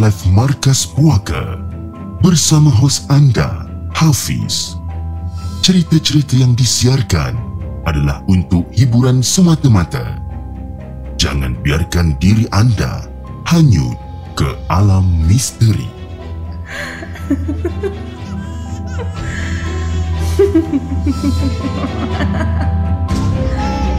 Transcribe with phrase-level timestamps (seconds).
[0.00, 1.60] live Markas Puaka
[2.24, 4.80] bersama hos anda, Hafiz.
[5.60, 7.36] Cerita-cerita yang disiarkan
[7.84, 10.16] adalah untuk hiburan semata-mata.
[11.20, 13.04] Jangan biarkan diri anda
[13.44, 14.00] hanyut
[14.40, 15.84] ke alam misteri.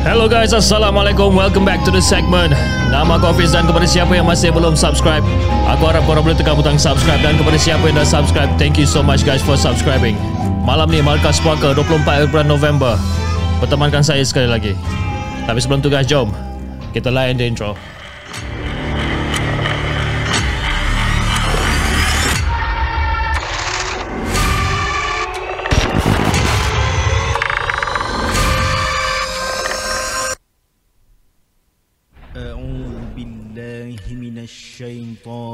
[0.02, 1.38] Hello guys, Assalamualaikum.
[1.38, 2.58] Welcome back to the segment.
[2.92, 5.24] Nama aku Hafiz dan kepada siapa yang masih belum subscribe,
[5.64, 8.84] aku harap korang boleh tekan butang subscribe dan kepada siapa yang dah subscribe, thank you
[8.84, 10.20] so much guys for subscribing.
[10.68, 13.00] Malam ni Markas Puaka 24 bulan November.
[13.64, 14.74] Bertemankan saya sekali lagi.
[15.48, 16.36] Tapi sebelum tu guys, jom
[16.92, 17.80] kita layan the intro.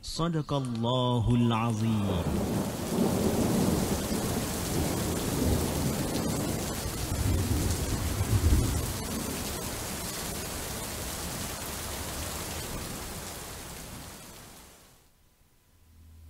[0.00, 2.08] Sadaqallahul Azim.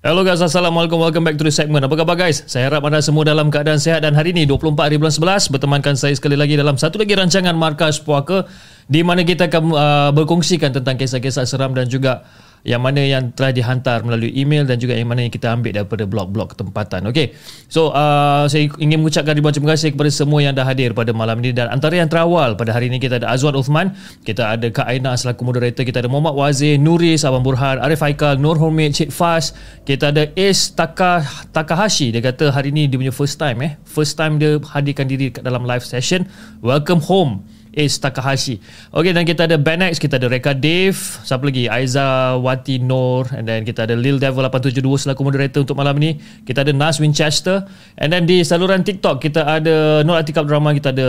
[0.02, 0.98] Hello guys, Assalamualaikum.
[0.98, 1.86] Welcome back to the segment.
[1.86, 2.42] Apa khabar guys?
[2.50, 5.94] Saya harap anda semua dalam keadaan sehat dan hari ini 24 hari bulan 11 bertemankan
[5.94, 8.50] saya sekali lagi dalam satu lagi rancangan Markas Puaka
[8.90, 12.26] di mana kita akan uh, berkongsikan tentang kisah-kisah seram dan juga
[12.62, 16.04] yang mana yang telah dihantar melalui email dan juga yang mana yang kita ambil daripada
[16.04, 17.08] blog-blog tempatan.
[17.08, 17.32] Okey.
[17.72, 21.40] So uh, saya ingin mengucapkan ribuan terima kasih kepada semua yang dah hadir pada malam
[21.40, 24.84] ini dan antara yang terawal pada hari ini kita ada Azwan Uthman, kita ada Kak
[24.84, 29.10] Aina selaku moderator, kita ada Muhammad Wazir, Nuris, Abang Burhan, Arif Haikal, Nur Hormit, Cik
[29.14, 29.56] Fas,
[29.88, 32.12] kita ada Ace Taka, Takahashi.
[32.12, 33.72] Dia kata hari ini dia punya first time eh.
[33.88, 36.28] First time dia hadirkan diri dalam live session.
[36.60, 37.59] Welcome home.
[37.70, 38.58] Ace Takahashi.
[38.90, 41.70] Okay, dan kita ada Ben X, kita ada Reka Dave, siapa lagi?
[41.70, 46.18] Aiza Wati Nur, and then kita ada Lil Devil 872 selaku moderator untuk malam ni.
[46.42, 47.62] Kita ada Nas Winchester,
[47.94, 51.08] and then di saluran TikTok kita ada Nur Atikab Drama, kita ada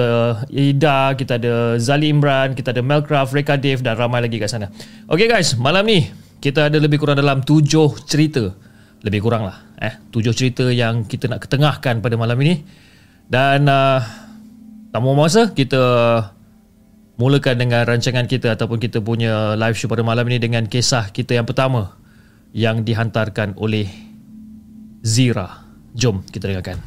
[0.53, 4.69] Ida, kita ada Zali Imran, kita ada Melcraft, Reka Dave dan ramai lagi kat sana.
[5.09, 6.09] Okay guys, malam ni
[6.41, 8.49] kita ada lebih kurang dalam tujuh cerita.
[9.01, 9.65] Lebih kurang lah.
[9.81, 12.61] Eh, tujuh cerita yang kita nak ketengahkan pada malam ini.
[13.25, 14.01] Dan uh,
[14.89, 15.79] tak mau masa, kita
[17.21, 21.37] mulakan dengan rancangan kita ataupun kita punya live show pada malam ini dengan kisah kita
[21.37, 21.93] yang pertama
[22.49, 23.85] yang dihantarkan oleh
[25.05, 25.69] Zira.
[25.93, 26.81] Jom kita dengarkan.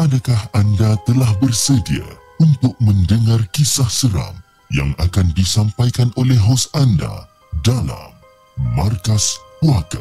[0.00, 4.32] Adakah anda telah bersedia untuk mendengar kisah seram
[4.72, 7.28] yang akan disampaikan oleh hos anda
[7.60, 8.16] dalam
[8.72, 10.00] Markas Puaka?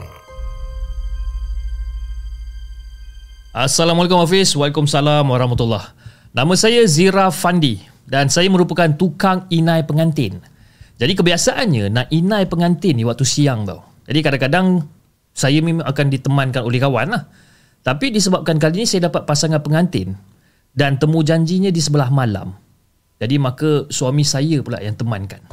[3.52, 4.56] Assalamualaikum Hafiz.
[4.56, 5.92] Waalaikumsalam warahmatullahi
[6.32, 10.40] Nama saya Zira Fandi dan saya merupakan tukang inai pengantin.
[10.96, 13.84] Jadi kebiasaannya nak inai pengantin ni waktu siang tau.
[14.08, 14.88] Jadi kadang-kadang
[15.36, 17.28] saya memang akan ditemankan oleh kawan lah.
[17.84, 20.16] Tapi disebabkan kali ini saya dapat pasangan pengantin
[20.74, 22.54] dan temu janjinya di sebelah malam.
[23.20, 25.44] Jadi maka suami saya pula yang temankan.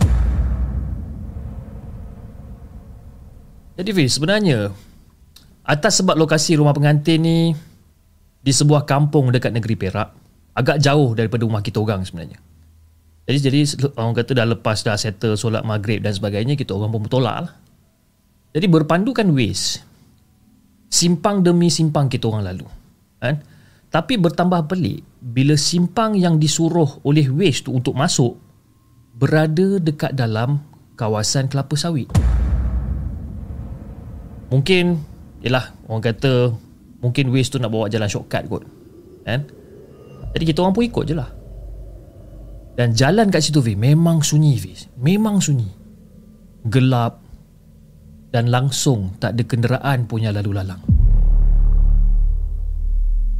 [3.77, 4.73] Jadi Fiz, sebenarnya
[5.67, 7.39] atas sebab lokasi rumah pengantin ni
[8.41, 10.15] di sebuah kampung dekat negeri Perak,
[10.55, 12.39] agak jauh daripada rumah kita orang sebenarnya.
[13.27, 13.59] Jadi jadi
[13.99, 17.53] orang kata dah lepas dah settle solat maghrib dan sebagainya, kita orang pun bertolak lah.
[18.55, 19.83] Jadi berpandukan ways
[20.87, 22.67] simpang demi simpang kita orang lalu.
[23.21, 23.43] Kan?
[23.96, 28.37] Tapi bertambah pelik bila simpang yang disuruh oleh Waze tu untuk masuk
[29.16, 30.60] berada dekat dalam
[31.00, 32.04] kawasan kelapa sawit.
[34.52, 35.00] Mungkin
[35.40, 36.52] yalah orang kata
[37.00, 38.69] mungkin Waze tu nak bawa jalan shortcut kot.
[39.25, 39.48] Kan?
[40.37, 41.32] Jadi kita orang pun ikut je lah.
[42.76, 44.93] Dan jalan kat situ Fiz memang sunyi Fiz.
[45.00, 45.72] Memang sunyi.
[46.69, 47.25] Gelap
[48.28, 50.84] dan langsung tak ada kenderaan punya lalu lalang.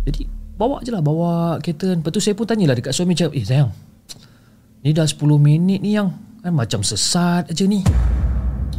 [0.09, 1.93] Jadi bawa je lah bawa kereta.
[1.93, 3.71] Lepas tu saya pun tanyalah dekat suami cakap Eh sayang
[4.83, 6.13] Ni dah 10 minit ni yang.
[6.41, 7.85] Kan Macam sesat aja ni.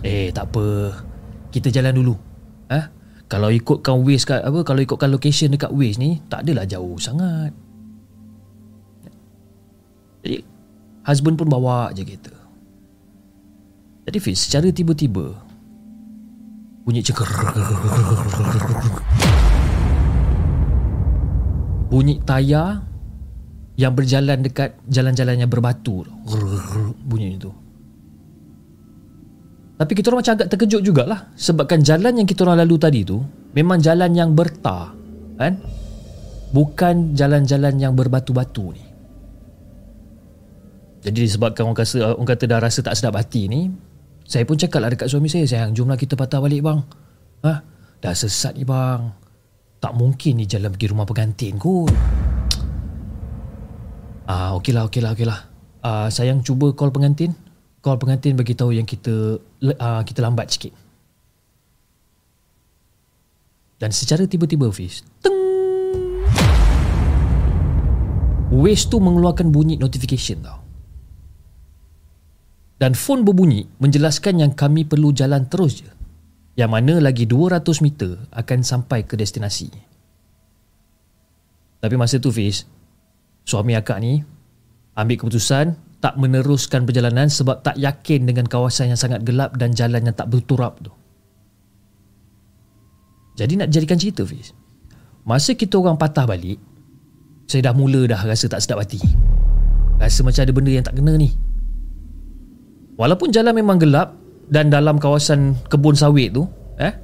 [0.02, 0.98] Eh tak apa.
[1.54, 2.16] Kita jalan dulu.
[2.74, 2.82] Ha?
[3.28, 7.52] Kalau ikutkan Waze kat apa Kalau ikutkan location dekat Waze ni Tak adalah jauh sangat.
[10.24, 10.44] Jadi
[11.08, 12.36] Husband pun bawa je kereta.
[14.08, 15.36] Jadi Fiz secara tiba-tiba
[16.88, 17.28] Bunyi ceker
[21.88, 22.84] Bunyi tayar
[23.80, 26.14] Yang berjalan dekat Jalan-jalan yang berbatu tu.
[27.08, 27.52] Bunyi tu.
[29.78, 33.22] Tapi kita orang macam agak terkejut jugalah Sebabkan jalan yang kita orang lalu tadi tu
[33.56, 34.92] Memang jalan yang bertar
[35.38, 35.62] Kan?
[36.48, 38.84] Bukan jalan-jalan yang berbatu-batu ni.
[41.04, 43.70] Jadi disebabkan orang kata, orang kata dah rasa tak sedap hati ni
[44.26, 46.80] Saya pun cakap lah dekat suami saya Sayang jomlah kita patah balik bang.
[47.46, 47.54] Ha?
[48.02, 49.27] Dah sesat ni bang
[49.78, 51.94] Tak mungkin ni jalan pergi rumah pengantin kot
[54.28, 55.40] Ah, okeylah, okeylah, okeylah.
[55.80, 57.32] Ah, sayang cuba call pengantin
[57.88, 60.76] call pengantin bagi tahu yang kita uh, kita lambat sikit.
[63.80, 65.38] Dan secara tiba-tiba Fiz, teng.
[68.52, 70.60] Waze tu mengeluarkan bunyi notification tau.
[72.78, 75.90] Dan phone berbunyi menjelaskan yang kami perlu jalan terus je.
[76.58, 79.70] Yang mana lagi 200 meter akan sampai ke destinasi.
[81.78, 82.66] Tapi masa tu Fiz,
[83.46, 84.26] suami akak ni
[84.98, 90.02] ambil keputusan tak meneruskan perjalanan sebab tak yakin dengan kawasan yang sangat gelap dan jalan
[90.02, 90.90] yang tak berturap tu.
[93.38, 94.50] Jadi nak jadikan cerita Fiz.
[95.30, 96.58] Masa kita orang patah balik,
[97.46, 98.98] saya dah mula dah rasa tak sedap hati.
[100.02, 101.30] Rasa macam ada benda yang tak kena ni.
[102.98, 106.48] Walaupun jalan memang gelap dan dalam kawasan kebun sawit tu,
[106.80, 106.96] eh?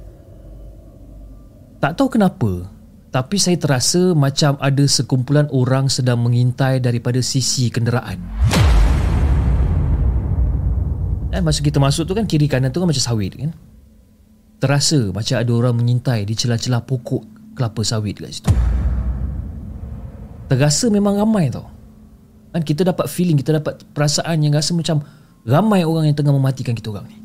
[1.80, 2.64] Tak tahu kenapa,
[3.12, 8.18] tapi saya terasa macam ada sekumpulan orang sedang mengintai daripada sisi kenderaan.
[11.34, 13.52] Eh, masa kita masuk tu kan kiri kanan tu kan macam sawit kan.
[14.62, 18.54] Terasa macam ada orang mengintai di celah-celah pokok kelapa sawit kat situ.
[20.46, 21.68] Terasa memang ramai tau.
[22.54, 25.02] Kan kita dapat feeling, kita dapat perasaan yang rasa macam
[25.42, 27.23] ramai orang yang tengah mematikan kita orang ni.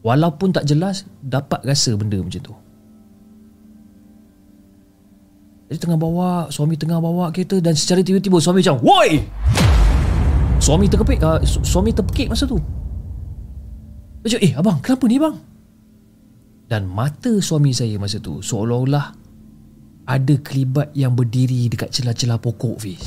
[0.00, 2.54] Walaupun tak jelas, dapat rasa benda macam tu.
[5.70, 9.22] Jadi tengah bawa, suami tengah bawa kereta dan secara tiba-tiba suami macam, Woi!
[10.60, 12.58] Suami terkepik, uh, suami terpekik masa tu.
[14.20, 15.36] Macam eh abang kenapa ni bang
[16.68, 19.16] Dan mata suami saya masa tu Seolah-olah
[20.04, 23.00] Ada kelibat yang berdiri dekat celah-celah pokok Fiz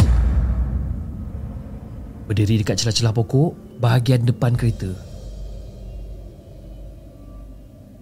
[2.26, 5.13] Berdiri dekat celah-celah pokok Bahagian depan kereta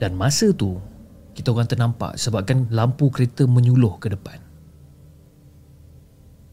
[0.02, 0.82] Dan masa tu
[1.38, 4.42] Kita orang ternampak Sebabkan lampu kereta menyuluh ke depan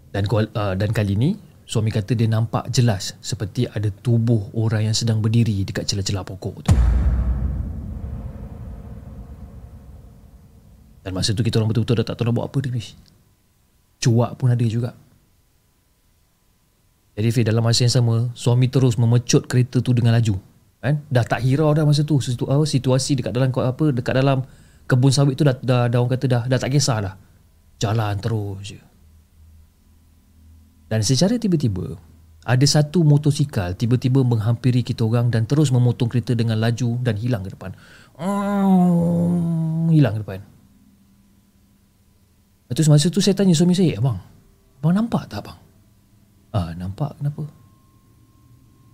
[0.08, 1.30] dan, uh, dan kali ni
[1.68, 6.64] Suami kata dia nampak jelas seperti ada tubuh orang yang sedang berdiri dekat celah-celah pokok
[6.64, 6.72] tu.
[11.04, 12.96] Dan masa tu kita orang betul-betul dah tak tahu nak buat apa Fish.
[14.00, 14.96] Cuak pun ada juga.
[17.20, 20.40] Jadi Fish dalam masa yang sama, suami terus memecut kereta tu dengan laju.
[20.78, 21.02] Kan?
[21.10, 24.46] Dah tak hirau dah masa tu situ, apa, situasi dekat dalam apa dekat dalam
[24.86, 27.14] kebun sawit tu dah, dah, dah orang kata dah, dah tak kisah dah.
[27.78, 28.80] Jalan terus je.
[30.88, 31.98] Dan secara tiba-tiba,
[32.48, 37.44] ada satu motosikal tiba-tiba menghampiri kita orang dan terus memotong kereta dengan laju dan hilang
[37.44, 37.76] ke depan.
[38.16, 40.40] Hmm, hilang ke depan.
[42.68, 44.16] Lepas tu masa tu saya tanya suami saya, abang,
[44.80, 45.60] abang nampak tak abang?
[46.56, 47.44] Ah, nampak kenapa?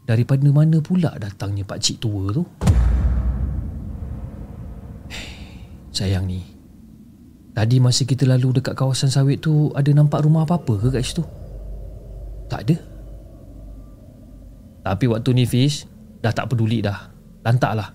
[0.05, 2.45] Daripada mana pula datangnya pak cik tua tu?
[5.97, 6.45] Sayang ni.
[7.55, 11.23] Tadi masa kita lalu dekat kawasan sawit tu ada nampak rumah apa-apa ke kat situ?
[12.51, 12.77] Tak ada
[14.85, 15.89] Tapi waktu ni Fish
[16.21, 17.09] Dah tak peduli dah
[17.47, 17.89] Lantak lah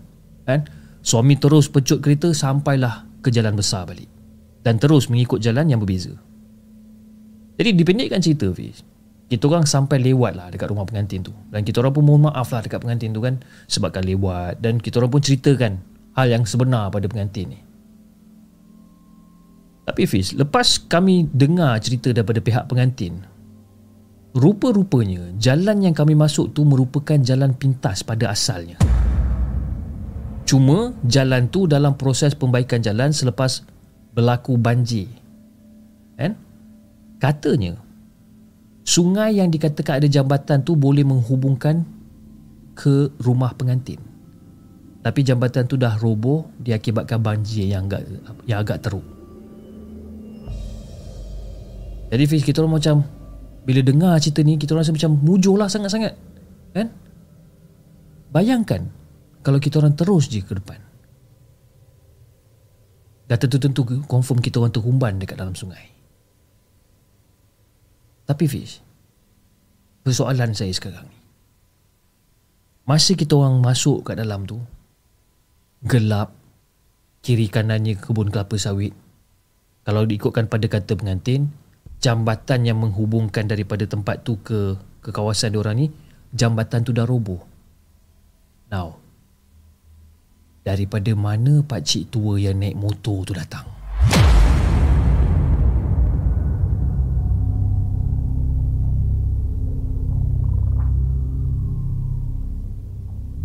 [0.47, 0.65] kan?
[1.03, 4.09] Suami terus pecut kereta Sampailah ke jalan besar balik
[4.65, 6.15] Dan terus mengikut jalan yang berbeza
[7.59, 8.81] Jadi dipendekkan cerita Fish
[9.29, 12.49] kita orang sampai lewat lah dekat rumah pengantin tu Dan kita orang pun mohon maaf
[12.49, 13.37] lah dekat pengantin tu kan
[13.69, 15.77] Sebabkan lewat Dan kita orang pun ceritakan
[16.17, 17.59] Hal yang sebenar pada pengantin ni
[19.85, 23.21] Tapi Fiz Lepas kami dengar cerita daripada pihak pengantin
[24.29, 28.77] Rupa-rupanya jalan yang kami masuk tu merupakan jalan pintas pada asalnya.
[30.45, 33.65] Cuma jalan tu dalam proses pembaikan jalan selepas
[34.13, 35.09] berlaku banjir.
[36.13, 36.37] Kan?
[37.17, 37.88] Katanya
[38.89, 41.85] sungai yang dikatakan ada jambatan tu boleh menghubungkan
[42.73, 44.01] ke rumah pengantin.
[45.05, 48.01] Tapi jambatan tu dah roboh diakibatkan banjir yang agak
[48.49, 49.05] yang agak teruk.
[52.09, 53.05] Jadi Fiz kita orang macam
[53.61, 56.17] bila dengar cerita ni kita rasa macam mujur lah sangat-sangat
[56.73, 56.89] kan
[58.33, 58.89] bayangkan
[59.45, 60.81] kalau kita orang terus je ke depan.
[63.29, 65.98] Dah tentu-tentu confirm kita orang terhumban dekat dalam sungai.
[68.29, 68.85] Tapi Fiz,
[70.05, 71.17] persoalan saya sekarang ni.
[72.85, 74.61] Masa kita orang masuk kat dalam tu,
[75.81, 76.37] gelap,
[77.25, 78.93] kiri kanannya kebun kelapa sawit.
[79.81, 81.49] Kalau diikutkan pada kata pengantin,
[81.97, 85.89] jambatan yang menghubungkan daripada tempat tu ke ke kawasan diorang ni,
[86.29, 87.41] jambatan tu dah roboh.
[88.69, 89.01] Now,
[90.61, 93.78] daripada mana pak cik tua yang naik motor tu datang?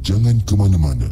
[0.04, 1.08] Jangan ke mana-mana.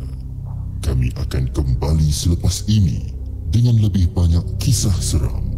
[0.85, 3.09] Kami akan kembali selepas ini
[3.49, 5.49] dengan lebih banyak kisah seram.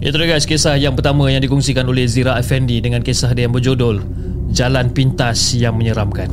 [0.00, 3.52] Itu dia guys kisah yang pertama yang dikongsikan oleh Zira Effendi dengan kisah dia yang
[3.52, 4.00] berjudul
[4.56, 6.32] Jalan Pintas yang Menyeramkan.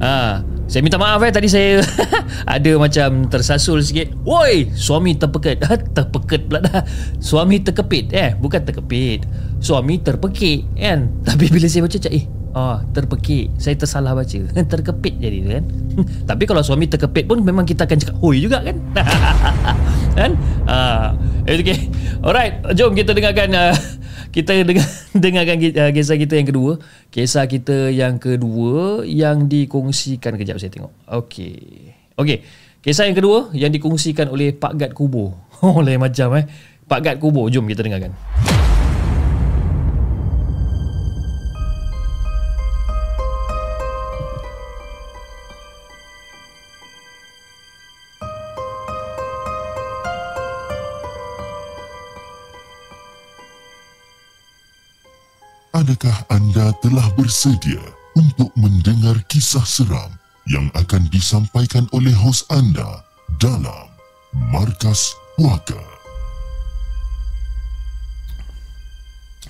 [0.00, 1.78] ha, saya minta maaf eh tadi saya
[2.58, 4.10] ada macam tersasul sikit.
[4.26, 5.62] Woi, suami terpeket.
[5.96, 6.82] terpeket pula dah.
[7.22, 9.22] Suami terkepit eh, bukan terkepit.
[9.62, 11.22] Suami terpekik kan.
[11.22, 12.26] Tapi bila saya baca cak eh
[12.56, 13.52] Oh, terpekik.
[13.60, 14.40] Saya tersalah baca.
[14.72, 15.64] Terkepit jadi kan.
[16.32, 18.80] Tapi kalau suami terkepit pun memang kita akan cakap hoi juga kan.
[20.18, 20.30] kan?
[20.64, 21.12] Ah,
[21.44, 21.92] uh, okay.
[22.24, 23.76] Alright, jom kita dengarkan uh,
[24.32, 26.80] kita dengar dengarkan uh, kisah kita yang kedua.
[27.12, 30.96] Kisah kita yang kedua yang dikongsikan kejap saya tengok.
[31.12, 31.92] Okey.
[32.16, 32.40] Okey.
[32.80, 35.36] Kisah yang kedua yang dikongsikan oleh Pak Gad Kubo.
[35.60, 36.48] Oh, lain macam eh.
[36.88, 38.16] Pak Gad Kubo, jom kita dengarkan.
[55.86, 57.78] Adakah anda telah bersedia
[58.18, 60.10] untuk mendengar kisah seram
[60.50, 63.06] yang akan disampaikan oleh hos anda
[63.38, 63.86] dalam
[64.50, 65.78] Markas Puaka?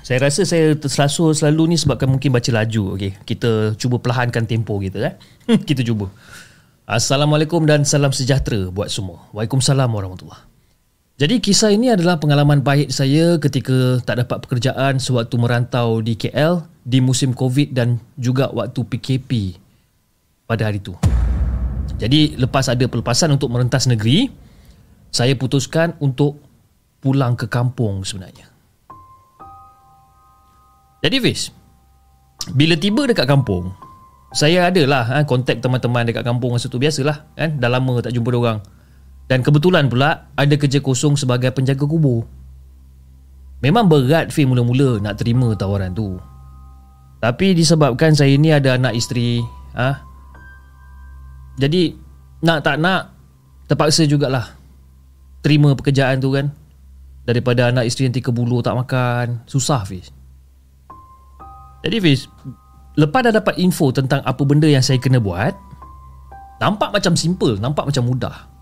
[0.04, 3.00] Saya rasa saya terselasul selalu ni sebabkan mungkin baca laju.
[3.00, 5.16] Okey, kita cuba perlahankan tempo kita eh.
[5.72, 6.12] kita cuba.
[6.84, 9.24] Assalamualaikum dan salam sejahtera buat semua.
[9.32, 10.55] Waalaikumsalam warahmatullahi
[11.16, 16.60] jadi kisah ini adalah pengalaman pahit saya ketika tak dapat pekerjaan sewaktu merantau di KL
[16.84, 19.56] di musim COVID dan juga waktu PKP
[20.44, 20.92] pada hari itu.
[21.96, 24.28] Jadi lepas ada pelepasan untuk merentas negeri,
[25.08, 26.36] saya putuskan untuk
[27.00, 28.52] pulang ke kampung sebenarnya.
[31.00, 31.48] Jadi Fiz,
[32.52, 33.72] bila tiba dekat kampung,
[34.36, 38.36] saya adalah ha, kontak teman-teman dekat kampung masa tu biasalah kan, dah lama tak jumpa
[38.36, 38.75] orang.
[39.26, 42.22] Dan kebetulan pula ada kerja kosong sebagai penjaga kubur.
[43.58, 46.14] Memang berat Fi mula-mula nak terima tawaran tu.
[47.18, 49.42] Tapi disebabkan saya ni ada anak isteri,
[49.74, 49.98] ah.
[49.98, 50.04] Ha?
[51.56, 51.96] Jadi
[52.44, 53.16] nak tak nak
[53.66, 54.52] terpaksa jugalah
[55.40, 56.52] terima pekerjaan tu kan.
[57.26, 60.14] Daripada anak isteri nanti kebulu tak makan, susah Fiz.
[61.82, 62.30] Jadi Fiz,
[62.94, 65.50] lepas dah dapat info tentang apa benda yang saya kena buat,
[66.62, 68.55] nampak macam simple, nampak macam mudah.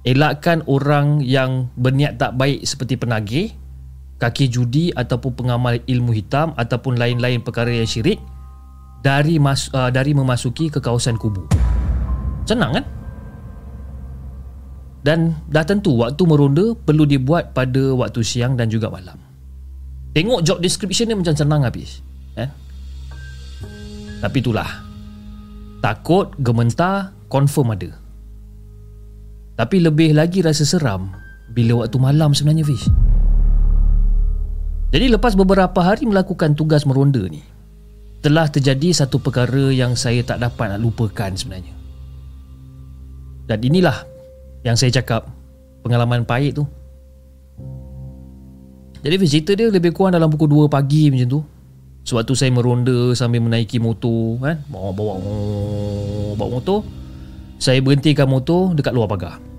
[0.00, 3.52] Elakkan orang yang berniat tak baik seperti penagih,
[4.16, 8.16] kaki judi ataupun pengamal ilmu hitam ataupun lain-lain perkara yang syirik
[9.04, 11.44] dari mas, uh, dari memasuki ke kawasan kubu.
[12.48, 12.84] Senang kan?
[15.04, 19.16] Dan dah tentu waktu meronda perlu dibuat pada waktu siang dan juga malam.
[20.16, 22.00] Tengok job description ni macam senang habis.
[22.40, 22.48] Eh?
[24.20, 24.68] Tapi itulah.
[25.80, 27.99] Takut, gementar, confirm ada.
[29.60, 31.12] Tapi lebih lagi rasa seram
[31.52, 32.88] bila waktu malam sebenarnya Fish.
[34.88, 37.44] Jadi lepas beberapa hari melakukan tugas meronda ni,
[38.24, 41.76] telah terjadi satu perkara yang saya tak dapat nak lupakan sebenarnya.
[43.52, 44.00] Dan inilah
[44.64, 45.28] yang saya cakap
[45.84, 46.64] pengalaman pahit tu.
[49.04, 51.40] Jadi Fish cerita dia lebih kurang dalam pukul 2 pagi macam tu.
[52.08, 55.20] Sewaktu saya meronda sambil menaiki motor kan, bawa-bawa
[56.32, 56.80] bawa motor,
[57.60, 59.49] saya berhentikan motor dekat luar pagar.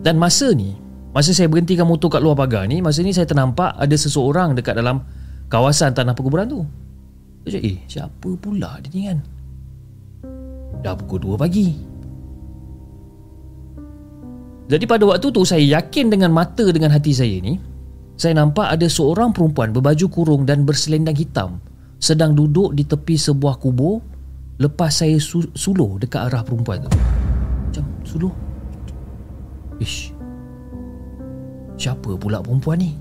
[0.00, 0.76] Dan masa ni
[1.10, 4.78] Masa saya berhentikan motor kat luar pagar ni Masa ni saya ternampak ada seseorang dekat
[4.78, 5.04] dalam
[5.50, 6.62] Kawasan tanah perkuburan tu.
[7.42, 9.18] Saya cakap, eh siapa pula dia ni kan?
[10.78, 11.74] Dah pukul 2 pagi.
[14.70, 17.58] Jadi pada waktu tu saya yakin dengan mata dengan hati saya ni
[18.14, 21.58] Saya nampak ada seorang perempuan berbaju kurung dan berselendang hitam
[21.98, 23.98] Sedang duduk di tepi sebuah kubur
[24.62, 25.18] Lepas saya
[25.58, 26.90] suluh dekat arah perempuan tu.
[27.66, 28.30] Macam suluh
[29.80, 30.12] Ish.
[31.80, 32.92] Siapa pula perempuan ni?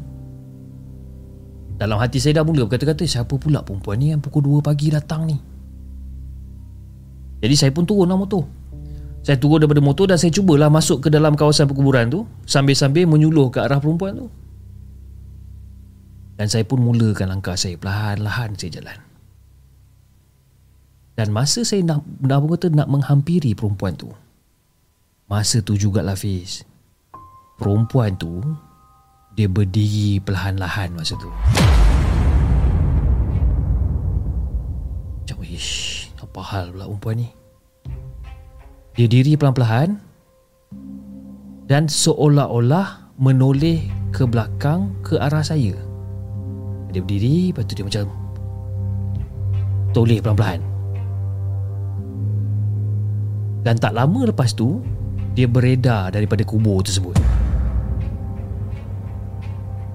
[1.76, 5.28] Dalam hati saya dah mula berkata-kata Siapa pula perempuan ni yang pukul 2 pagi datang
[5.28, 5.36] ni?
[7.40, 8.44] Jadi saya pun turun lah motor.
[9.24, 13.52] Saya turun daripada motor dan saya cubalah masuk ke dalam kawasan perkuburan tu Sambil-sambil menyuluh
[13.52, 14.28] ke arah perempuan tu.
[16.40, 18.98] Dan saya pun mulakan langkah saya Perlahan-lahan saya jalan.
[21.20, 24.08] Dan masa saya nak, nak, nak menghampiri perempuan tu
[25.28, 26.69] Masa tu jugalah Fiz
[27.60, 28.40] Perempuan tu
[29.36, 31.28] dia berdiri perlahan-lahan masa tu.
[35.20, 37.28] Macam, ish, apa hal pula perempuan ni?
[38.96, 40.00] Dia diri pelan-pelan
[41.68, 45.76] dan seolah-olah menoleh ke belakang ke arah saya.
[46.96, 48.08] Dia berdiri, lepas tu dia macam
[49.92, 50.64] toleh pelan-pelan.
[53.68, 54.80] Dan tak lama lepas tu,
[55.36, 57.16] dia beredar daripada kubur tersebut.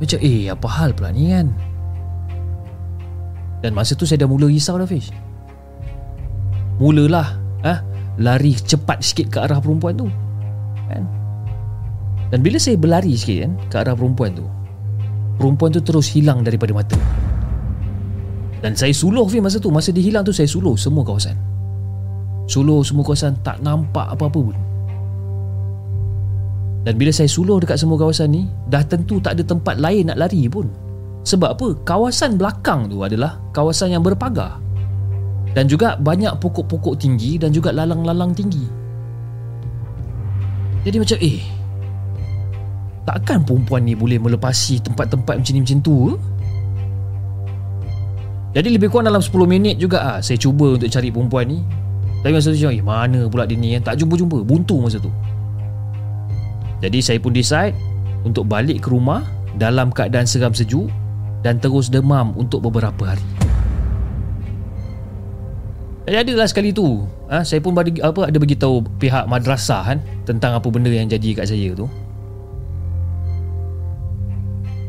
[0.04, 1.48] Macam eh apa hal pula ni kan?
[3.64, 5.08] Dan masa tu saya dah mula risau dah Fish.
[6.76, 7.80] Mulalah ah,
[8.20, 10.12] Lari cepat sikit ke arah perempuan tu
[10.92, 11.08] kan?
[12.28, 14.44] Dan bila saya berlari sikit kan Ke arah perempuan tu
[15.40, 17.00] Perempuan tu terus hilang daripada mata.
[18.60, 19.72] Dan saya suluh Fish masa tu.
[19.72, 21.32] Masa dia hilang tu saya suluh semua kawasan.
[22.44, 24.73] Suluh semua kawasan Tak nampak apa-apa pun
[26.84, 30.20] dan bila saya suluh dekat semua kawasan ni Dah tentu tak ada tempat lain nak
[30.20, 30.68] lari pun.
[31.24, 31.68] Sebab apa?
[31.88, 34.60] Kawasan belakang tu adalah kawasan yang berpagar.
[35.56, 38.68] Dan juga banyak pokok-pokok tinggi Dan juga lalang-lalang tinggi.
[40.84, 41.40] Jadi macam eh
[43.04, 45.96] Takkan perempuan ni boleh melepasi tempat-tempat macam ni macam tu?
[45.96, 46.12] Ke?
[48.60, 51.64] Jadi lebih kurang dalam 10 minit juga ah Saya cuba untuk cari perempuan ni.
[52.20, 54.44] Tapi masa tu macam eh mana pula dia ni kan Tak jumpa-jumpa.
[54.44, 55.08] Buntu masa tu
[56.84, 57.72] jadi saya pun decide
[58.28, 59.24] untuk balik ke rumah
[59.56, 60.92] dalam keadaan seram sejuk
[61.40, 63.24] dan terus demam untuk beberapa hari.
[66.04, 69.98] Jadi adalah sekali tu, ha, saya pun bagi, apa ada bagi tahu pihak madrasah kan
[70.28, 71.88] tentang apa benda yang jadi kat saya tu.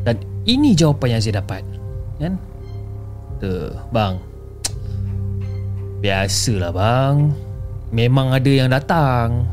[0.04, 1.64] Dan ini jawapan yang saya dapat.
[2.20, 2.36] Kan?
[3.40, 4.20] Tu, bang.
[6.04, 7.32] Biasalah bang.
[7.88, 9.48] Memang ada yang datang.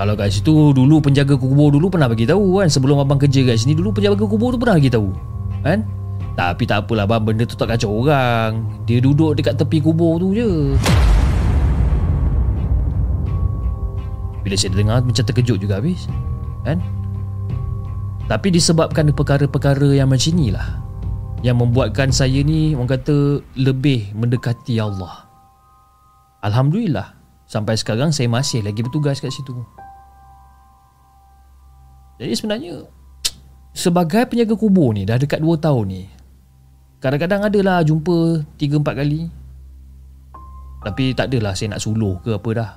[0.00, 3.60] Kalau kat situ dulu penjaga kubur dulu pernah bagi tahu kan sebelum abang kerja kat
[3.60, 5.12] sini dulu penjaga kubur tu pernah bagi tahu.
[5.60, 5.84] Kan?
[6.40, 8.64] Tapi tak apalah bang benda tu tak kacau orang.
[8.88, 10.72] Dia duduk dekat tepi kubur tu je.
[14.40, 16.08] Bila saya dengar macam terkejut juga habis.
[16.64, 16.80] Kan?
[18.24, 20.80] Tapi disebabkan perkara-perkara yang macam inilah
[21.44, 25.28] yang membuatkan saya ni orang kata lebih mendekati Allah.
[26.40, 29.52] Alhamdulillah sampai sekarang saya masih lagi bertugas kat situ.
[32.20, 32.84] Jadi sebenarnya
[33.72, 36.04] Sebagai penjaga kubur ni Dah dekat 2 tahun ni
[37.00, 39.24] Kadang-kadang adalah jumpa 3-4 kali.
[40.84, 42.70] Tapi tak adalah saya nak suluh ke apa dah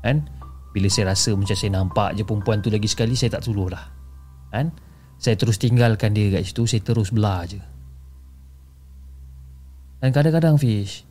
[0.00, 0.24] Kan?
[0.72, 3.84] Bila saya rasa macam saya nampak je perempuan tu lagi sekali Saya tak suluh dah
[4.48, 4.72] Kan?
[5.20, 7.60] Saya terus tinggalkan dia kat situ Saya terus belah je.
[10.00, 11.04] Dan kadang-kadang Fish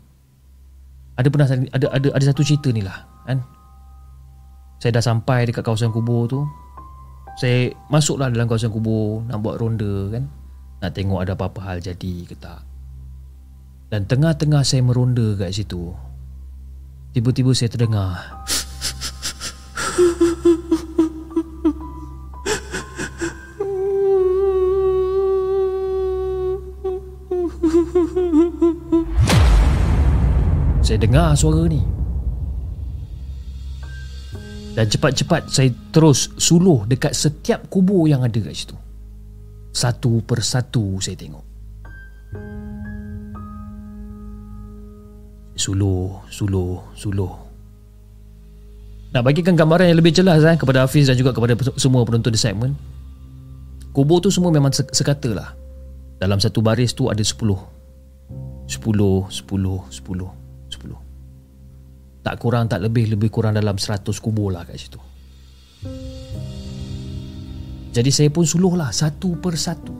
[1.13, 3.45] Ada pernah ada, ada, ada satu cerita ni lah Kan?
[4.81, 6.41] Saya dah sampai dekat kawasan kubur tu
[7.39, 10.27] saya masuklah dalam kawasan kubur Nak buat ronda kan.
[10.83, 12.67] Nak tengok ada apa-apa hal jadi ke tak.
[13.87, 15.95] Dan tengah-tengah saya meronda kat situ
[17.15, 18.19] Tiba-tiba saya terdengar.
[30.85, 31.98] Saya dengar suara ni
[34.77, 38.77] dan cepat-cepat saya terus suluh dekat setiap kubur yang ada kat situ.
[39.69, 41.45] Satu persatu saya tengok.
[45.59, 47.33] Suluh, suluh, suluh.
[49.09, 52.39] Nak bagikan gambaran yang lebih jelas eh, kepada Hafiz dan juga kepada semua penonton di
[52.39, 52.71] segmen.
[53.91, 55.51] Kubur tu semua memang sekata lah.
[56.21, 57.19] Dalam satu baris tu ada.
[57.25, 57.59] Sepuluh,
[58.69, 60.38] sepuluh, sepuluh, sepuluh.
[62.29, 65.01] Tak kurang tak lebih Lebih kurang dalam 100 kubur lah kat situ.
[67.89, 69.97] Jadi saya pun suluh lah Satu per satu.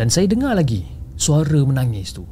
[0.00, 0.80] Dan saya dengar lagi
[1.12, 2.24] Suara menangis tu.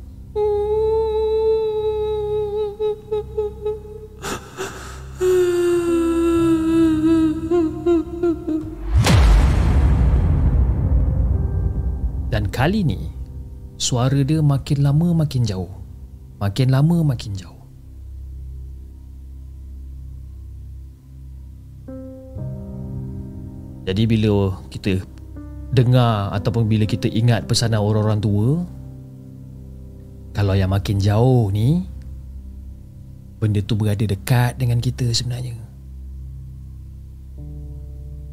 [12.33, 13.13] Dan kali ni
[13.77, 15.82] Suara dia makin lama makin jauh
[16.43, 17.63] Makin lama makin jauh
[23.83, 25.03] Jadi bila kita
[25.75, 28.49] dengar ataupun bila kita ingat pesanan orang-orang tua
[30.33, 31.85] kalau yang makin jauh ni
[33.43, 35.59] benda tu berada dekat dengan kita sebenarnya.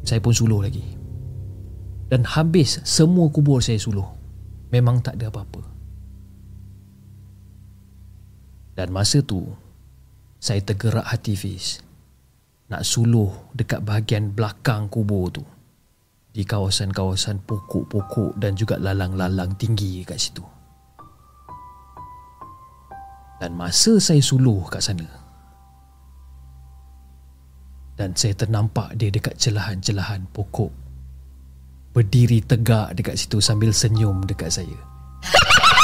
[0.06, 0.86] Saya pun suluh lagi.
[2.08, 4.06] Dan habis semua kubur saya suluh.
[4.70, 5.60] Memang tak ada apa-apa.
[8.80, 9.44] Dan masa tu
[10.40, 11.84] saya tergerak hati Fiz
[12.72, 15.44] nak suluh dekat bahagian belakang kubur tu
[16.32, 20.40] di kawasan-kawasan pokok-pokok dan juga lalang-lalang tinggi kat situ.
[23.36, 25.04] Dan masa saya suluh kat sana
[28.00, 30.72] dan saya ternampak dia dekat celahan-celahan pokok
[31.92, 34.78] berdiri tegak dekat situ sambil senyum dekat saya.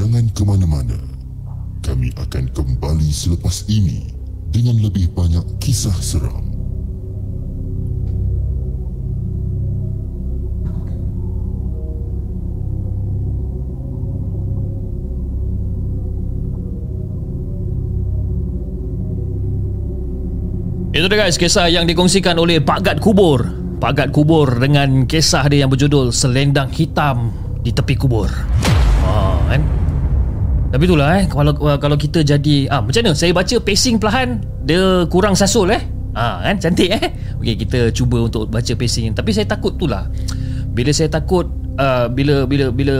[0.00, 0.96] Jangan ke mana-mana.
[1.84, 4.08] Kami akan kembali selepas ini
[4.48, 6.40] dengan lebih banyak kisah seram.
[20.96, 23.44] Itu dia guys kisah yang dikongsikan oleh Pak Gad Kubur.
[23.76, 28.32] Pak Gad Kubur dengan kisah dia yang berjudul Selendang Hitam di Tepi Kubur.
[29.04, 29.12] Ha,
[29.44, 29.89] kan?
[30.70, 35.02] Tapi itulah eh kalau kalau kita jadi ah macam mana saya baca pacing perlahan dia
[35.10, 35.82] kurang sasul eh.
[36.14, 37.10] Ah kan cantik eh.
[37.42, 40.06] Okey kita cuba untuk baca pacing tapi saya takut itulah.
[40.70, 42.96] Bila saya takut uh, bila bila bila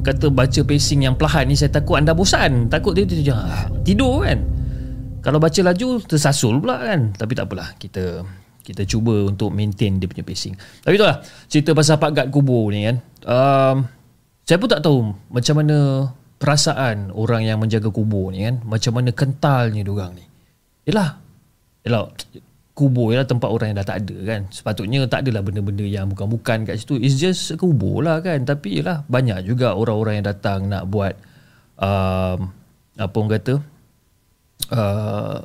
[0.00, 2.72] kata baca pacing yang perlahan ni saya takut anda bosan.
[2.72, 3.38] Takut dia, dia, dia
[3.84, 4.40] tidur kan.
[5.20, 7.12] Kalau baca laju tersasul pula kan.
[7.12, 8.24] Tapi tak apalah kita
[8.64, 10.56] kita cuba untuk maintain dia punya pacing.
[10.56, 11.20] Tapi itulah
[11.52, 12.96] cerita pasal Pak Gad Kubur ni kan.
[13.28, 13.76] Um,
[14.48, 15.76] saya pun tak tahu macam mana
[16.40, 20.24] perasaan orang yang menjaga kubur ni kan macam mana kentalnya diorang ni.
[20.88, 21.20] Yelah
[21.84, 22.08] yelah
[22.72, 24.40] kubur ialah tempat orang yang dah tak ada kan.
[24.48, 26.96] Sepatutnya tak adalah benda-benda yang bukan-bukan kat situ.
[26.96, 28.48] It's just kubur lah kan.
[28.48, 31.12] Tapi yelah banyak juga orang-orang yang datang nak buat
[31.76, 32.48] um,
[32.96, 33.54] apa orang kata
[34.72, 35.44] uh,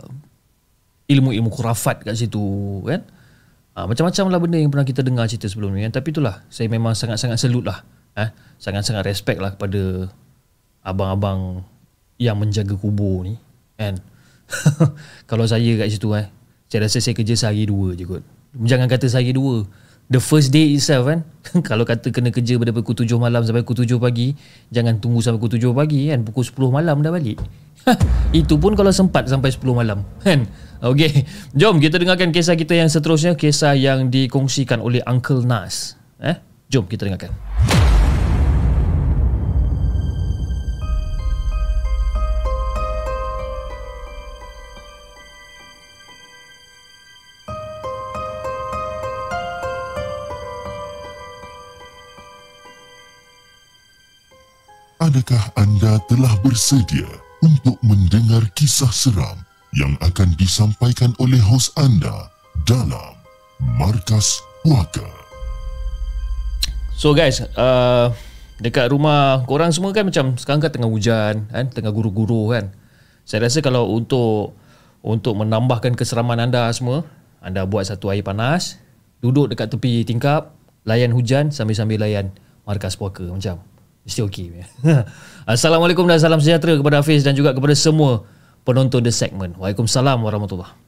[1.12, 2.40] ilmu-ilmu kurafat kat situ
[2.88, 3.04] kan.
[3.76, 6.00] Uh, macam-macam lah benda yang pernah kita dengar cerita sebelum ni kan.
[6.00, 7.84] Tapi itulah saya memang sangat-sangat selut lah
[8.16, 8.30] eh?
[8.58, 10.08] sangat-sangat respect lah kepada
[10.86, 11.65] abang-abang
[12.21, 13.36] yang menjaga kubur ni
[13.76, 13.98] kan?
[15.30, 16.30] Kalau saya kat situ eh
[16.69, 18.24] saya rasa saya kerja sehari dua je kot.
[18.56, 19.65] Jangan kata sehari dua.
[20.06, 21.26] The first day itself kan?
[21.69, 24.38] Kalau kata kena kerja pada pukul 7 malam sampai pukul 7 pagi
[24.69, 26.21] jangan tunggu sampai pukul 7 pagi kan?
[26.21, 27.41] Pukul 10 malam dah balik.
[28.45, 30.45] Itu pun kalau sempat sampai 10 malam kan?
[30.86, 31.26] Okey,
[31.58, 35.98] jom kita dengarkan kisah kita yang seterusnya kisah yang dikongsikan oleh Uncle Nas.
[36.21, 36.38] Eh?
[36.69, 37.34] Jom kita dengarkan
[55.15, 57.08] Adakah anda telah bersedia
[57.39, 59.39] untuk mendengar kisah seram
[59.71, 62.28] yang akan disampaikan oleh hos anda
[62.67, 63.15] dalam
[63.80, 65.08] Markas Puaka?
[66.99, 68.12] So guys, uh,
[68.60, 72.75] dekat rumah korang semua kan macam sekarang kan tengah hujan kan, tengah guru-guru kan.
[73.23, 74.51] Saya rasa kalau untuk
[74.99, 77.08] untuk menambahkan keseraman anda semua,
[77.39, 78.84] anda buat satu air panas,
[79.23, 80.51] duduk dekat tepi tingkap,
[80.84, 82.36] layan hujan sambil-sambil layan
[82.67, 83.63] markas puaka macam.
[84.06, 84.62] Mesti okey.
[85.50, 88.22] Assalamualaikum dan salam sejahtera kepada Hafiz dan juga kepada semua
[88.62, 89.58] penonton The Segment.
[89.58, 90.86] Waalaikumsalam warahmatullahi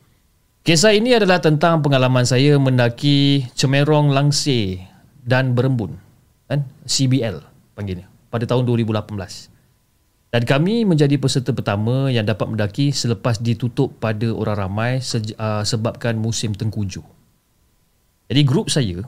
[0.62, 4.86] Kisah ini adalah tentang pengalaman saya mendaki Cemerong Langsir
[5.26, 5.98] dan Berembun.
[6.46, 6.62] Kan?
[6.86, 7.42] CBL
[7.74, 8.06] panggilnya.
[8.30, 9.10] Pada tahun 2018.
[10.28, 16.20] Dan kami menjadi peserta pertama yang dapat mendaki selepas ditutup pada orang ramai uh, sebabkan
[16.20, 17.02] musim tengkujuh.
[18.28, 19.02] Jadi grup saya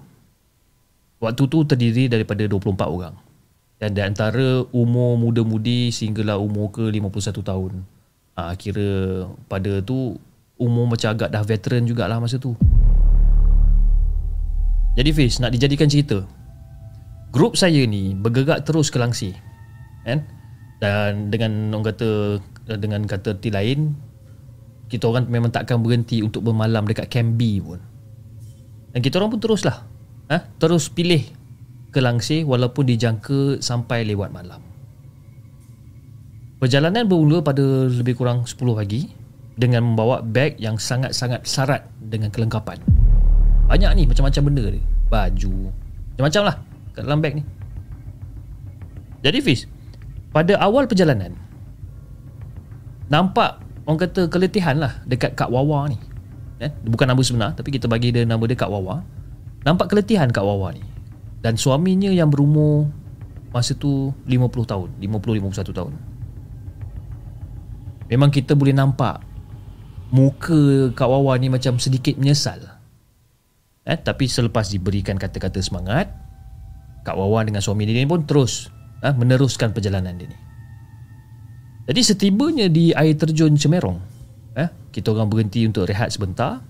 [1.20, 3.29] waktu tu terdiri daripada 24 orang
[3.80, 7.72] dan di antara umur muda-mudi sehinggalah umur ke 51 tahun.
[8.36, 8.88] Ha, kira
[9.48, 10.20] pada tu
[10.60, 12.60] umur macam agak dah veteran jugalah masa tu.
[15.00, 16.28] Jadi Fiz, nak dijadikan cerita.
[17.32, 19.32] Grup saya ni bergerak terus ke Langsi.
[20.04, 20.28] Kan?
[20.84, 22.10] Dan dengan orang kata
[22.76, 23.96] dengan kata ti lain,
[24.92, 27.80] kita orang memang takkan berhenti untuk bermalam dekat Camp pun.
[28.92, 29.88] Dan kita orang pun teruslah.
[30.28, 30.52] Ha?
[30.60, 31.39] Terus pilih
[31.90, 34.62] ke Langsir walaupun dijangka sampai lewat malam.
[36.60, 39.08] Perjalanan bermula pada lebih kurang 10 pagi
[39.56, 42.78] dengan membawa beg yang sangat-sangat syarat dengan kelengkapan.
[43.72, 44.82] Banyak ni macam-macam benda ni.
[45.10, 45.54] Baju,
[46.14, 46.56] macam-macam lah
[46.94, 47.44] kat dalam beg ni.
[49.20, 49.68] Jadi Fiz
[50.32, 51.36] Pada awal perjalanan
[53.12, 55.98] Nampak Orang kata keletihan lah Dekat Kak Wawa ni
[56.64, 56.72] eh?
[56.88, 59.04] Bukan nama sebenar Tapi kita bagi dia nama dia Kak Wawa
[59.68, 60.84] Nampak keletihan Kak Wawa ni
[61.40, 62.92] Dan suaminya yang berumur
[63.50, 65.94] Masa tu 50 tahun 50-51 tahun
[68.10, 69.24] Memang kita boleh nampak
[70.10, 72.80] Muka Kak Wawa ni macam sedikit menyesal
[73.86, 73.98] eh?
[73.98, 76.10] Tapi selepas diberikan kata-kata semangat
[77.04, 78.70] Kak Wawa dengan suami dia ni pun terus
[79.04, 80.38] ha, meneruskan perjalanan dia ni.
[81.90, 83.98] Jadi setibanya di air terjun Cemerong,
[84.54, 86.62] eh, kita orang berhenti untuk rehat sebentar.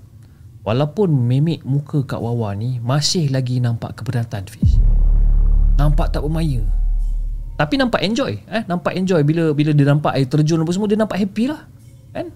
[0.59, 4.75] Walaupun memik muka Kak Wawa ni masih lagi nampak keberatan Fiz.
[5.79, 6.59] Nampak tak bermaya.
[7.55, 10.99] Tapi nampak enjoy, eh, nampak enjoy bila bila dia nampak air terjun apa semua dia
[10.99, 11.63] nampak happy lah.
[12.11, 12.31] Kan?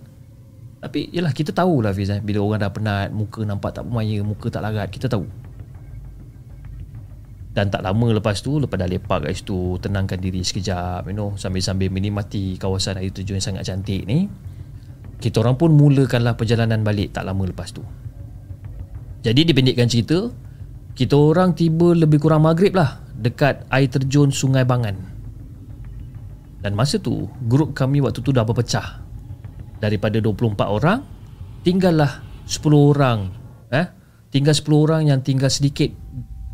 [0.84, 4.48] Tapi yalah kita tahulah Fiz eh, bila orang dah penat, muka nampak tak bermaya, muka
[4.48, 5.28] tak larat, kita tahu.
[7.54, 11.38] Dan tak lama lepas tu Lepas dah lepak kat situ Tenangkan diri sekejap you know,
[11.38, 14.26] Sambil-sambil menikmati Kawasan air terjun yang sangat cantik ni
[15.22, 17.86] Kita orang pun mulakanlah Perjalanan balik Tak lama lepas tu
[19.24, 20.28] Jadi dipendekkan cerita
[20.94, 24.96] Kita orang tiba lebih kurang maghrib lah Dekat air terjun Sungai Bangan
[26.60, 29.00] Dan masa tu Grup kami waktu tu dah berpecah
[29.80, 31.00] Daripada 24 orang
[31.64, 33.32] Tinggallah 10 orang
[33.72, 33.88] eh?
[34.34, 35.94] Tinggal 10 orang yang tinggal sedikit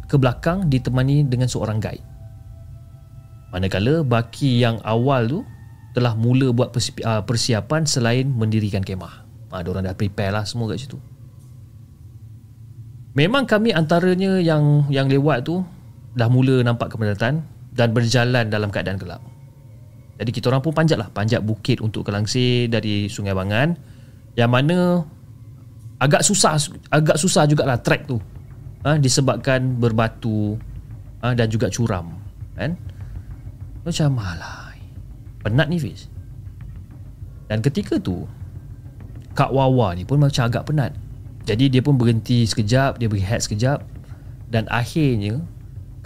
[0.09, 2.01] ke belakang ditemani dengan seorang guide.
[3.53, 5.39] Manakala baki yang awal tu
[5.93, 6.73] telah mula buat
[7.05, 9.25] ah, persiapan selain mendirikan kemah.
[9.53, 10.97] Ha, diorang dah prepare lah semua kat situ.
[13.19, 15.59] Memang kami antaranya yang yang lewat tu
[16.15, 17.43] dah mula nampak kepadatan
[17.75, 19.19] dan berjalan dalam keadaan gelap.
[20.15, 23.75] Jadi kita orang pun panjat lah, panjat bukit untuk ke langsir dari Sungai Bangan
[24.39, 25.03] yang mana
[25.99, 26.55] agak susah
[26.95, 28.23] agak susah jugalah trek tu
[28.87, 30.55] ha, disebabkan berbatu
[31.19, 32.15] ha, dan juga curam
[32.55, 32.71] kan?
[33.83, 34.79] Macam malah
[35.43, 36.07] penat ni Fiz.
[37.51, 38.23] Dan ketika tu
[39.35, 40.95] Kak Wawa ni pun macam agak penat
[41.49, 43.81] jadi dia pun berhenti sekejap dia berehat sekejap
[44.53, 45.41] dan akhirnya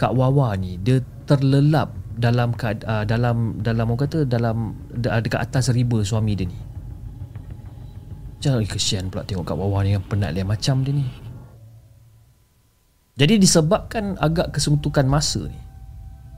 [0.00, 6.00] Kak Wawa ni dia terlelap dalam uh, dalam dalam orang kata dalam dekat atas riba
[6.00, 6.58] suami dia ni
[8.44, 11.04] Jangan kesian pula tengok Kak Wawa ni yang penat dia macam dia ni
[13.14, 15.60] jadi disebabkan agak kesuntukan masa ni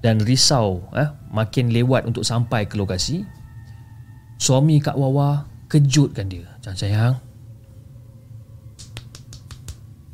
[0.05, 3.25] dan risau eh, makin lewat untuk sampai ke lokasi,
[4.37, 6.45] suami Kak Wawa kejutkan dia.
[6.61, 7.17] Sayang.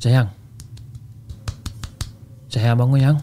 [0.03, 0.27] Sayang.
[2.51, 3.19] Sayang bangun yang.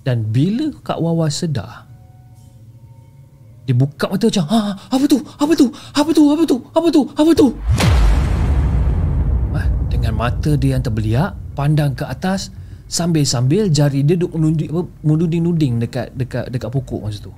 [0.00, 1.84] Dan bila Kak Wawa sedar,
[3.68, 5.20] dia buka mata macam, ha, apa tu?
[5.20, 5.66] Apa tu?
[5.92, 6.24] Apa tu?
[6.32, 6.56] Apa tu?
[6.72, 7.02] Apa tu?
[7.12, 7.46] Apa tu?
[9.60, 12.48] Eh, dengan mata dia yang terbeliak, pandang ke atas
[12.88, 14.32] sambil-sambil jari dia duk
[15.04, 17.32] menuding-nuding dekat dekat dekat pokok masa tu.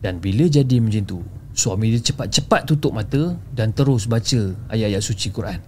[0.00, 1.20] Dan bila jadi macam tu,
[1.58, 5.58] suami dia cepat-cepat tutup mata dan terus baca ayat-ayat suci Quran.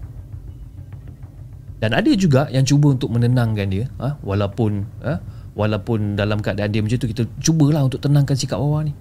[1.82, 4.14] Dan ada juga yang cuba untuk menenangkan dia, ha?
[4.22, 5.18] walaupun ha?
[5.58, 8.94] walaupun dalam keadaan dia macam tu kita cubalah untuk tenangkan si Kak Wawa ni.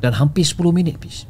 [0.00, 1.28] Dan hampir 10 minit pis.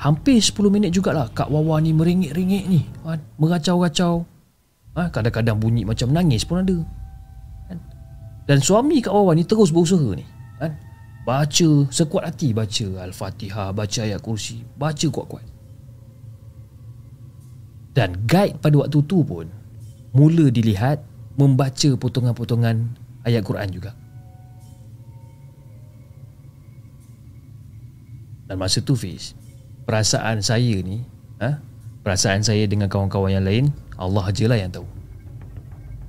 [0.00, 3.22] Hampir 10 minit jugalah Kak Wawa ni meringik-ringik ni kan?
[3.38, 4.26] Meracau-racau
[4.98, 5.02] ha?
[5.14, 6.78] Kadang-kadang bunyi macam nangis pun ada
[7.70, 7.78] kan?
[8.50, 10.26] Dan suami Kak Wawa ni terus berusaha ni
[10.58, 10.74] kan?
[11.24, 15.46] Baca sekuat hati Baca Al-Fatihah Baca ayat kursi Baca kuat-kuat.
[17.96, 19.48] Dan guide pada waktu tu pun
[20.12, 21.00] Mula dilihat
[21.40, 23.96] Membaca potongan-potongan Ayat Quran juga.
[28.44, 29.32] Dan masa tu Fiz
[29.88, 31.00] perasaan saya ni
[31.40, 31.56] ha?
[32.04, 33.64] perasaan saya dengan kawan-kawan yang lain
[33.96, 34.84] Allah je lah yang tahu.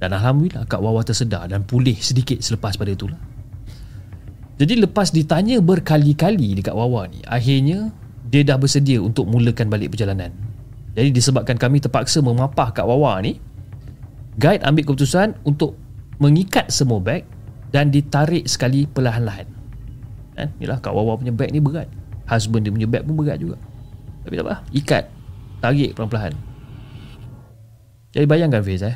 [0.04, 3.35] Dan Alhamdulillah Kak Wawa tersedar dan pulih sedikit selepas pada itulah
[4.56, 7.92] jadi lepas ditanya berkali-kali dekat Wawa ni akhirnya
[8.32, 10.32] dia dah bersedia untuk mulakan balik perjalanan.
[10.96, 13.36] Jadi disebabkan kami terpaksa memapah Kak Wawa ni
[14.40, 15.76] guide ambil keputusan untuk
[16.24, 17.28] mengikat semua beg
[17.76, 19.48] dan ditarik sekali perlahan-lahan.
[20.40, 20.48] Kan?
[20.64, 21.92] Yalah Kak Wawa punya beg ni berat.
[22.26, 23.60] Husband dia punya bag pun berat juga.
[24.26, 25.04] Tapi tak apa ikat
[25.62, 26.34] tarik pelan-pelan
[28.16, 28.96] jadi bayangkan Fiz eh?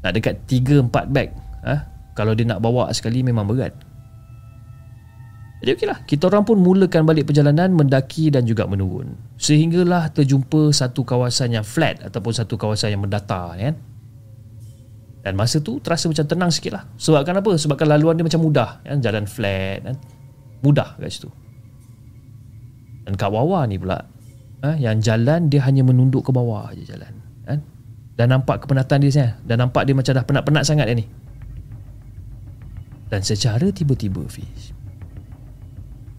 [0.00, 1.28] Nak dekat 3-4 bag
[1.68, 1.80] eh?
[2.16, 3.76] kalau dia nak bawa sekali memang berat
[5.64, 10.72] jadi okey lah kita orang pun mulakan balik perjalanan mendaki dan juga menurun sehinggalah terjumpa
[10.72, 13.74] satu kawasan yang flat ataupun satu kawasan yang mendatar kan
[15.26, 17.58] dan masa tu terasa macam tenang sikit lah sebabkan apa?
[17.58, 18.98] sebabkan laluan dia macam mudah kan?
[19.00, 19.96] jalan flat kan?
[20.62, 21.30] mudah kat situ
[23.06, 24.02] dan kat bawah ni pula
[24.66, 27.14] ha, Yang jalan dia hanya menunduk ke bawah je jalan
[27.46, 27.62] kan?
[28.18, 31.06] Dan nampak kepenatan dia sini Dan nampak dia macam dah penat-penat sangat dia ni
[33.06, 34.74] Dan secara tiba-tiba Fiz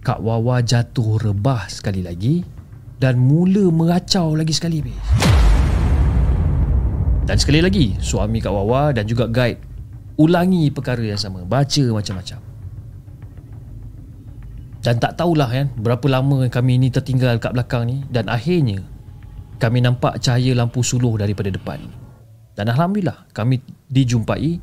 [0.08, 2.40] Kak Wawa jatuh rebah sekali lagi
[2.96, 4.80] Dan mula meracau lagi sekali
[7.28, 9.60] Dan sekali lagi Suami Kak Wawa dan juga guide
[10.16, 11.44] Ulangi perkara yang sama.
[11.44, 12.40] Baca macam-macam.
[14.80, 18.08] Dan tak tahulah kan Berapa lama kami ni tertinggal kat belakang ni.
[18.08, 18.80] Dan akhirnya
[19.60, 21.84] Kami nampak cahaya lampu suluh daripada depan.
[22.56, 23.60] Dan Alhamdulillah Kami
[23.92, 24.56] dijumpai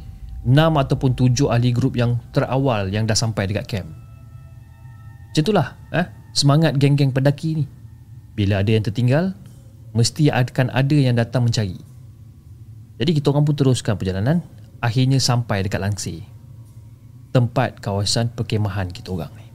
[0.45, 4.04] 6 ataupun 7 ahli grup yang terawal yang dah sampai dekat camp.
[5.35, 6.07] Macam itulah eh?
[6.31, 7.67] semangat geng-geng pendaki ni.
[8.39, 9.35] Bila ada yang tertinggal,
[9.91, 11.75] mesti akan ada yang datang mencari.
[13.03, 14.47] Jadi kita orang pun teruskan perjalanan,
[14.79, 16.23] akhirnya sampai dekat Langsir.
[17.35, 19.51] Tempat kawasan perkemahan kita orang ni.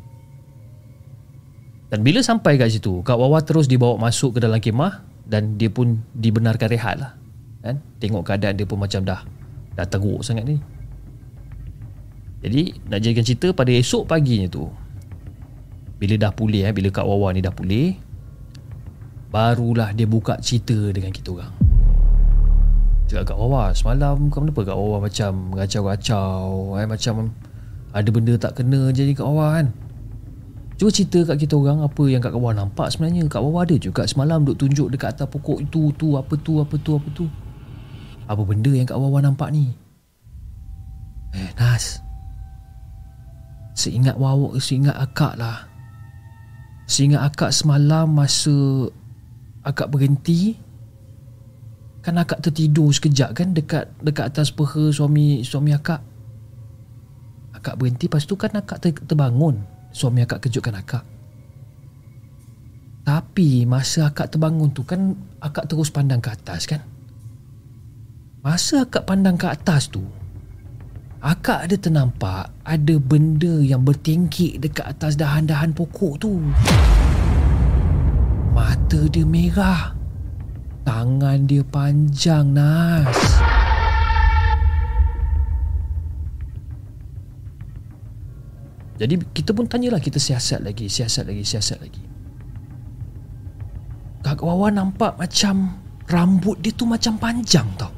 [1.87, 5.71] Dan bila sampai kat situ, Kak Wawa terus dibawa masuk ke dalam kemah dan dia
[5.71, 7.15] pun dibenarkan rehat lah.
[7.63, 7.79] Kan?
[8.03, 9.23] Tengok keadaan dia pun macam dah
[9.79, 10.59] dah teruk sangat ni.
[12.43, 14.67] Jadi nak jadikan cerita pada esok paginya tu
[15.99, 17.99] Bila dah pulih eh, Bila Kak Wawa ni dah pulih
[19.29, 21.53] Barulah dia buka cerita dengan kita orang.
[23.05, 27.35] Cakap Kak Wawa Semalam kenapa Kak Wawa macam Mengacau-gacau eh, Macam
[27.91, 29.67] Ada benda tak kena jadi Kak Wawa kan?
[30.79, 33.27] Cuba cerita kat kita orang Apa yang Kak Wawa nampak sebenarnya.
[33.27, 36.75] Kak Wawa ada juga semalam Duk tunjuk dekat atas pokok itu tu Apa tu apa
[36.79, 37.25] tu apa tu.
[38.25, 39.75] Apa benda yang Kak Wawa nampak ni?
[41.35, 42.01] Eh Nas.
[43.77, 45.68] Seingat wawa Seingat akak lah
[46.89, 48.89] Seingat akak semalam Masa
[49.61, 50.57] Akak berhenti
[52.01, 56.01] Kan akak tertidur sekejap kan Dekat dekat atas peha suami Suami akak?
[57.53, 59.61] Akak berhenti Lepas tu kan akak ter, terbangun.
[59.93, 61.05] Suami akak kejutkan akak.
[63.05, 65.13] Tapi Masa akak terbangun tu kan
[65.45, 66.81] Akak terus pandang ke atas kan?
[68.41, 70.01] Masa akak pandang ke atas tu
[71.19, 76.39] Akak ada ternampak ada benda yang bertingkik dekat atas dahan-dahan pokok tu.
[78.55, 79.99] Mata dia merah.
[80.87, 83.19] Tangan dia panjang, Nas.
[88.95, 92.03] Jadi kita pun tanyalah kita siasat lagi, siasat lagi, siasat lagi.
[94.23, 97.91] Kak Wawa nampak macam rambut dia tu macam panjang tau.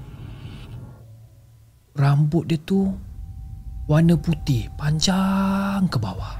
[1.97, 3.10] Rambut dia tu
[3.89, 6.37] warna putih panjang ke bawah.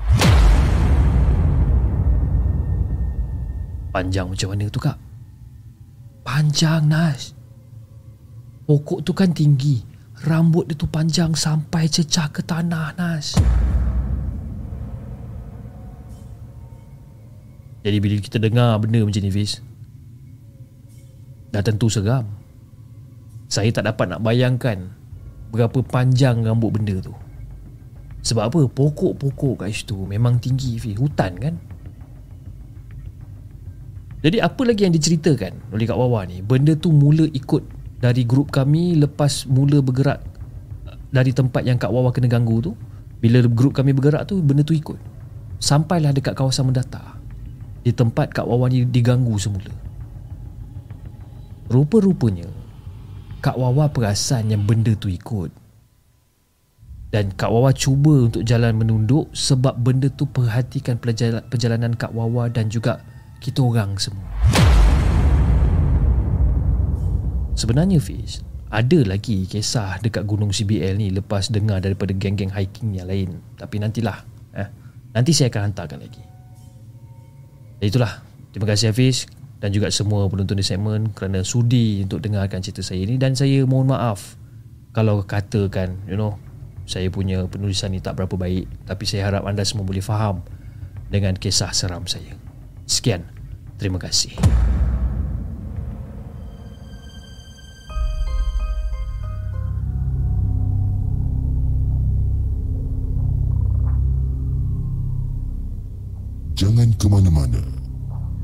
[3.92, 4.98] Panjang macam mana tu kak?
[6.24, 7.36] Panjang Nas.
[8.70, 9.84] Pokok tu kan tinggi.
[10.22, 13.36] Rambut dia tu panjang sampai cecah ke tanah Nas.
[17.82, 19.58] Jadi bila kita dengar benda macam ni Fiz
[21.50, 22.30] Dah tentu seram
[23.50, 24.94] Saya tak dapat nak bayangkan
[25.50, 27.10] Berapa panjang rambut benda tu
[28.22, 28.60] sebab apa?
[28.70, 30.94] Pokok-pokok kat situ memang tinggi Fi.
[30.94, 31.56] Hutan kan?
[34.22, 36.46] Jadi apa lagi yang diceritakan oleh Kak Wawa ni?
[36.46, 37.66] Benda tu mula ikut
[37.98, 40.22] dari grup kami lepas mula bergerak
[41.10, 42.72] dari tempat yang Kak Wawa kena ganggu tu.
[43.22, 44.98] Bila grup kami bergerak tu, benda tu ikut.
[45.62, 47.22] Sampailah dekat kawasan mendata.
[47.86, 49.70] Di tempat Kak Wawa ni diganggu semula.
[51.70, 52.50] Rupa-rupanya,
[53.46, 55.61] Kak Wawa perasan yang benda tu ikut
[57.12, 60.96] dan Kak Wawa cuba untuk jalan menunduk sebab benda tu perhatikan
[61.52, 63.04] perjalanan Kak Wawa dan juga
[63.44, 64.24] kita orang semua.
[67.52, 68.40] Sebenarnya Fiz,
[68.72, 73.44] ada lagi kisah dekat Gunung CBL ni lepas dengar daripada geng-geng hiking yang lain.
[73.60, 74.24] Tapi nantilah.
[74.56, 74.68] Eh,
[75.12, 76.24] nanti saya akan hantarkan lagi.
[77.84, 78.24] Dan itulah.
[78.56, 79.28] Terima kasih Hafiz
[79.64, 83.64] dan juga semua penonton di segmen kerana sudi untuk dengarkan cerita saya ini dan saya
[83.64, 84.36] mohon maaf
[84.92, 86.36] kalau katakan you know
[86.92, 90.44] saya punya penulisan ni tak berapa baik tapi saya harap anda semua boleh faham
[91.08, 92.36] dengan kisah seram saya.
[92.84, 93.24] Sekian.
[93.80, 94.36] Terima kasih.
[106.60, 107.64] Jangan ke mana-mana.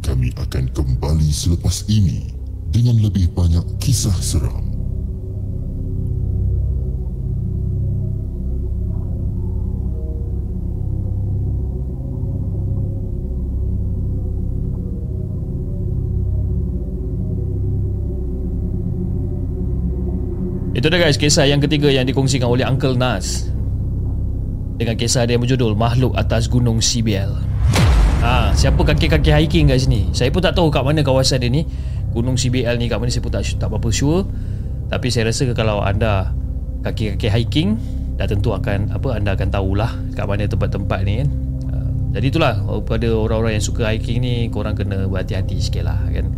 [0.02, 2.32] Kami akan kembali selepas ini
[2.72, 4.66] dengan lebih banyak kisah seram.
[20.88, 21.19] Itu dah guys?
[21.19, 23.51] Kisah yang ketiga yang dikongsikan oleh Uncle Nas
[24.79, 27.43] Dengan kisah dia yang berjudul Makhluk Atas Gunung CBL
[28.23, 30.07] Ha, siapa kaki-kaki hiking kat sini?
[30.15, 31.67] Saya pun tak tahu kat mana kawasan dia ni.
[32.15, 34.23] Gunung CBL ni kat mana saya pun tak, tak apa-apa sure.
[34.88, 36.31] Tapi saya rasa kalau anda
[36.88, 37.75] kaki-kaki hiking
[38.15, 41.29] dah tentu akan apa anda akan tahulah kat mana tempat-tempat ni kan?
[41.67, 42.53] Uh, jadi itulah
[42.88, 46.31] pada orang-orang yang suka hiking ni korang kena berhati-hati sikit lah kan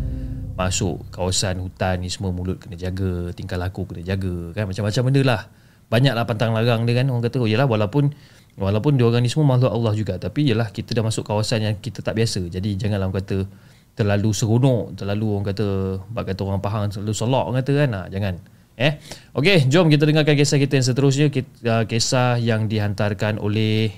[0.60, 4.68] masuk kawasan hutan ni semua mulut kena jaga tingkah laku kena jaga kan?
[4.68, 5.42] Macam-macam benda lah.
[5.88, 7.08] Banyaklah pantang larang dia kan?
[7.08, 8.12] Orang kata oh yalah walaupun
[8.60, 11.76] walaupun dia orang ni semua makhluk Allah juga tapi yalah kita dah masuk kawasan yang
[11.80, 12.44] kita tak biasa.
[12.52, 13.48] Jadi janganlah orang kata
[13.96, 15.68] terlalu seronok terlalu orang kata
[16.12, 17.90] bak kata orang Pahang terlalu solok orang kata kan?
[17.96, 18.36] Ha, jangan.
[18.80, 18.94] Eh?
[19.40, 23.96] Okey jom kita dengarkan kisah kita yang seterusnya uh, kisah yang dihantarkan oleh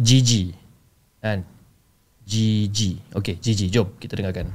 [0.00, 0.48] Gigi.
[1.20, 1.44] Kan?
[2.24, 2.96] Gigi.
[3.12, 4.48] Okey Gigi jom kita dengarkan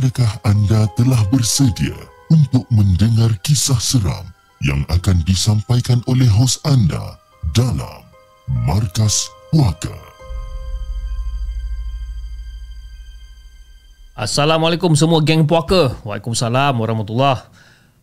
[0.00, 1.92] Adakah anda telah bersedia
[2.32, 4.24] untuk mendengar kisah seram
[4.64, 7.20] yang akan disampaikan oleh hos anda
[7.52, 8.00] dalam
[8.64, 9.92] Markas Puaka?
[14.16, 15.92] Assalamualaikum semua geng puaka.
[16.00, 17.44] Waalaikumsalam warahmatullahi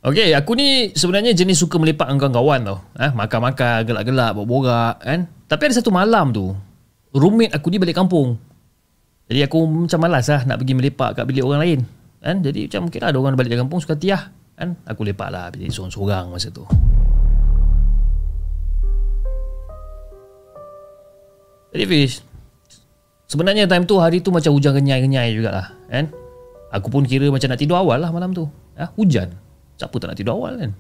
[0.06, 2.78] Okey, aku ni sebenarnya jenis suka melepak dengan kawan tau.
[3.02, 5.26] Eh, makan-makan, gelak-gelak, borak-borak kan.
[5.50, 6.54] Tapi ada satu malam tu,
[7.10, 8.38] roommate aku ni balik kampung.
[9.28, 11.80] Jadi aku macam malas lah nak pergi melepak kat bilik orang lain.
[12.24, 12.40] Kan?
[12.40, 14.32] Jadi macam mungkin lah ada orang balik dari kampung suka tiah.
[14.56, 14.80] Kan?
[14.88, 16.64] Aku lepak lah jadi seorang-seorang masa tu.
[21.76, 22.24] Jadi Fish,
[23.28, 25.76] sebenarnya time tu hari tu macam hujan kenyai-kenyai jugalah.
[25.92, 26.08] Kan?
[26.72, 28.48] Aku pun kira macam nak tidur awal lah malam tu.
[28.80, 28.88] Ha?
[28.96, 29.28] Hujan.
[29.76, 30.72] Siapa tak nak tidur awal kan?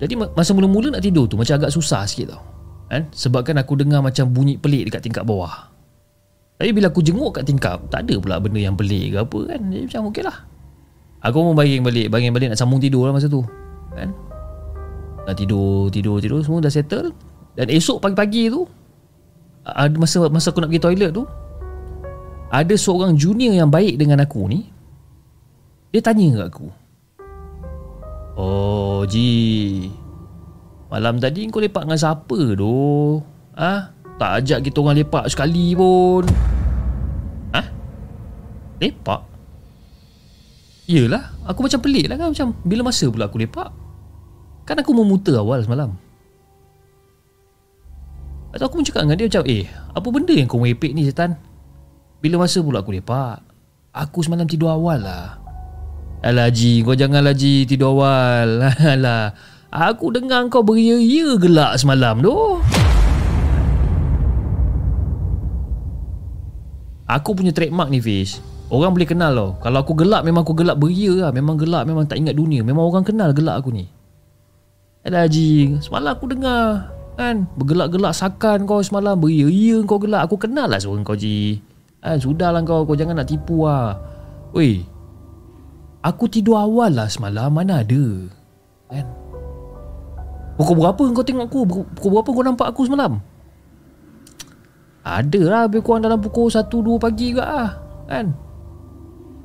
[0.00, 2.42] Jadi masa mula-mula nak tidur tu macam agak susah sikit tau.
[2.88, 3.04] Kan?
[3.12, 5.76] Sebabkan aku dengar macam bunyi pelik dekat tingkat bawah.
[6.58, 9.60] Tapi bila aku jenguk kat tingkap Tak ada pula benda yang pelik ke apa kan.
[9.70, 10.36] Jadi macam okey lah.
[11.22, 13.46] Aku pun baring balik Baring balik nak sambung tidur lah masa tu
[13.94, 14.10] Kan.
[15.22, 17.14] Dah tidur Tidur tidur Semua dah settle.
[17.54, 18.66] Dan esok pagi-pagi tu
[19.68, 21.28] ada masa masa aku nak pergi toilet tu
[22.48, 24.64] Ada seorang junior yang baik dengan aku ni
[25.92, 26.68] Dia tanya kat aku.
[28.38, 29.92] Oh Ji
[30.88, 33.20] Malam tadi kau lepak dengan siapa tu?
[33.52, 36.26] Ah, tak ajak kita orang lepak sekali pun.
[37.54, 37.66] Hah?
[38.82, 39.20] Lepak?
[40.88, 42.34] Yelah Aku macam pelik lah kan.
[42.34, 43.70] Macam bila masa pula aku lepak?
[44.66, 45.94] Kan aku memutar awal semalam.
[48.50, 51.36] Atau aku pun cakap dengan dia macam Eh apa benda yang kau merepek ni setan?
[52.18, 53.44] Bila masa pula aku lepak
[53.94, 55.38] Aku semalam tidur awal lah.
[56.24, 58.66] Alah Ji Kau janganlah Ji tidur awal.
[58.98, 59.36] Alah
[59.68, 62.56] Aku dengar kau beria-ria gelak semalam tu
[67.08, 69.56] Aku punya trademark ni Fish Orang boleh kenal tau.
[69.64, 71.32] Kalau aku gelak memang aku gelak beria lah.
[71.32, 72.60] Memang gelak memang tak ingat dunia.
[72.60, 73.88] Memang orang kenal gelak aku ni.
[75.08, 77.48] Alah Haji Semalam aku dengar Kan?
[77.56, 80.28] Bergelak-gelak sakan kau semalam Beria-ia kau gelak.
[80.28, 81.64] Aku kenal lah suara kau Ji
[82.04, 83.96] Kan Sudahlah kau Kau jangan nak tipu lah.
[84.52, 84.84] Weh
[86.04, 88.04] Aku tidur awal lah semalam Mana ada
[88.92, 89.06] Kan?
[90.60, 91.58] Pukul berapa kau tengok aku?
[91.96, 93.22] Pukul berapa kau nampak aku semalam
[95.08, 97.70] ada lah lebih kurang dalam pukul 1-2 pagi juga lah
[98.08, 98.32] Kan?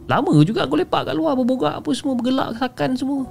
[0.08, 3.24] Lama juga aku lepak kat luar Berborak apa semua Bergelak sakan semua.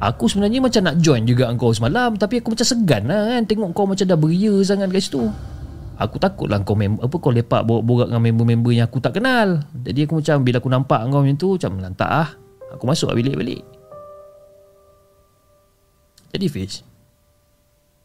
[0.00, 3.42] Aku sebenarnya macam nak join juga kau semalam Tapi aku macam segan lah kan?
[3.44, 5.28] Tengok kau macam dah beria sangat kat situ.
[6.00, 9.60] Aku takut lah kau mem- apa kau lepak borak-borak dengan member-member yang aku tak kenal.
[9.84, 12.28] Jadi aku macam bila aku nampak kau macam tu Macam lantak lah.
[12.70, 13.62] Aku masuk lah bilik balik
[16.30, 16.89] Jadi Fish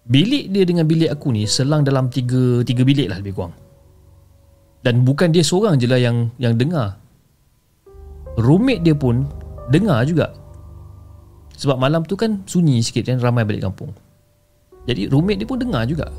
[0.06, 3.58] Bilik dia dengan bilik aku ni selang dalam tiga, tiga bilik lah lebih kurang.
[4.86, 7.02] Dan bukan dia seorang je lah yang, yang dengar.
[8.38, 9.26] Roommate dia pun
[9.74, 10.30] dengar juga.
[11.58, 13.98] Sebab malam tu kan sunyi sikit kan ramai balik kampung.
[14.86, 16.14] Jadi roommate dia pun dengar juga.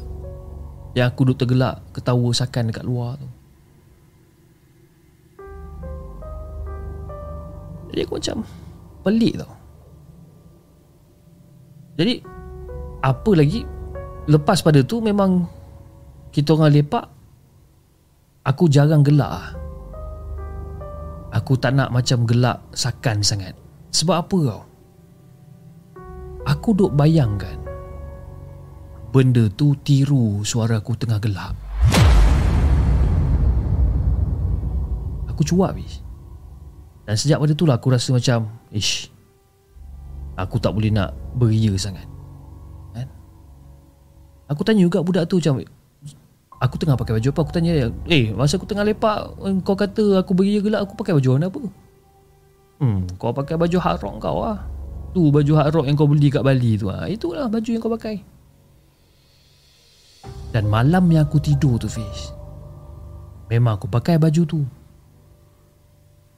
[0.99, 3.29] Yang aku duduk tergelak ketawa sakan dekat luar tu.
[7.95, 8.37] Jadi aku macam
[9.07, 9.55] pelik tau.
[12.03, 12.15] Jadi
[13.07, 13.76] apa lagi
[14.27, 15.47] lepas pada tu memang
[16.35, 17.07] kita orang lepak
[18.43, 19.51] aku jarang gelak lah.
[21.35, 23.55] Aku tak nak macam gelak sakan sangat.
[23.93, 24.63] Sebab apa kau?
[26.47, 27.59] Aku duk bayangkan
[29.11, 31.55] benda tu tiru suara aku tengah gelap.
[35.33, 36.01] Aku cuak bis.
[37.07, 39.07] Dan sejak pada tu lah aku rasa macam Ish
[40.35, 42.16] Aku tak boleh nak beria sangat
[44.47, 45.63] Aku tanya juga budak tu macam
[46.57, 47.41] Aku tengah pakai baju apa?
[47.43, 49.37] Aku tanya dia Eh masa aku tengah lepak
[49.67, 51.61] Kau kata aku beria gelap Aku pakai baju warna apa?
[52.81, 53.05] Hmm.
[53.19, 54.59] Kau pakai baju harok kau lah
[55.17, 57.09] Tu baju hard rock yang kau beli kat Bali tu ha.
[57.09, 58.21] Itulah baju yang kau pakai.
[60.53, 62.37] Dan malam yang aku tidur tu Fiz
[63.49, 64.61] Memang aku pakai baju tu.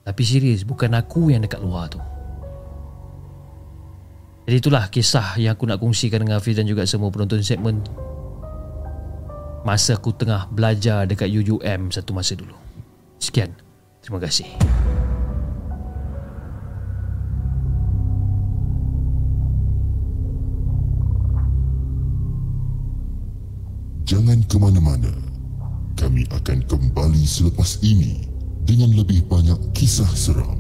[0.07, 1.99] Tapi serius Bukan aku yang dekat luar tu
[4.49, 7.85] Jadi itulah kisah yang aku nak kongsikan dengan Fiz Dan juga semua penonton segmen
[9.61, 12.57] Masa aku tengah belajar dekat UUM satu masa dulu
[13.21, 13.53] Sekian
[14.01, 14.49] Terima kasih
[24.09, 25.13] Jangan ke mana-mana.
[26.01, 28.25] Kami akan kembali selepas ini
[28.65, 30.58] dengan lebih banyak kisah seram.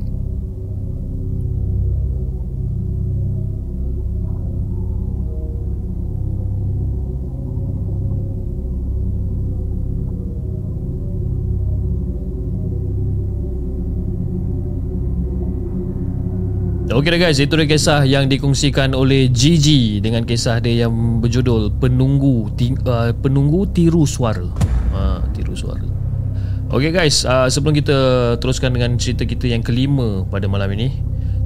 [16.98, 21.78] Okey dah guys, itu dia kisah yang dikongsikan oleh Gigi dengan kisah dia yang berjudul
[21.78, 24.42] Penunggu ti, uh, Penunggu Tiru Suara.
[24.90, 25.86] Ha, tiru suara.
[26.74, 27.94] Okey guys, uh, sebelum kita
[28.42, 30.90] teruskan dengan cerita kita yang kelima pada malam ini.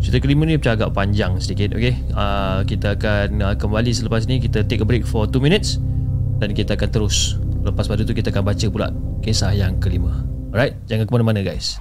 [0.00, 2.00] Cerita kelima ni macam agak panjang sedikit, okey.
[2.16, 5.76] Uh, kita akan uh, kembali selepas ni kita take a break for 2 minutes
[6.40, 7.36] dan kita akan terus.
[7.60, 8.88] Lepas pada tu kita akan baca pula
[9.20, 10.24] kisah yang kelima.
[10.48, 11.76] Alright, jangan ke mana-mana guys.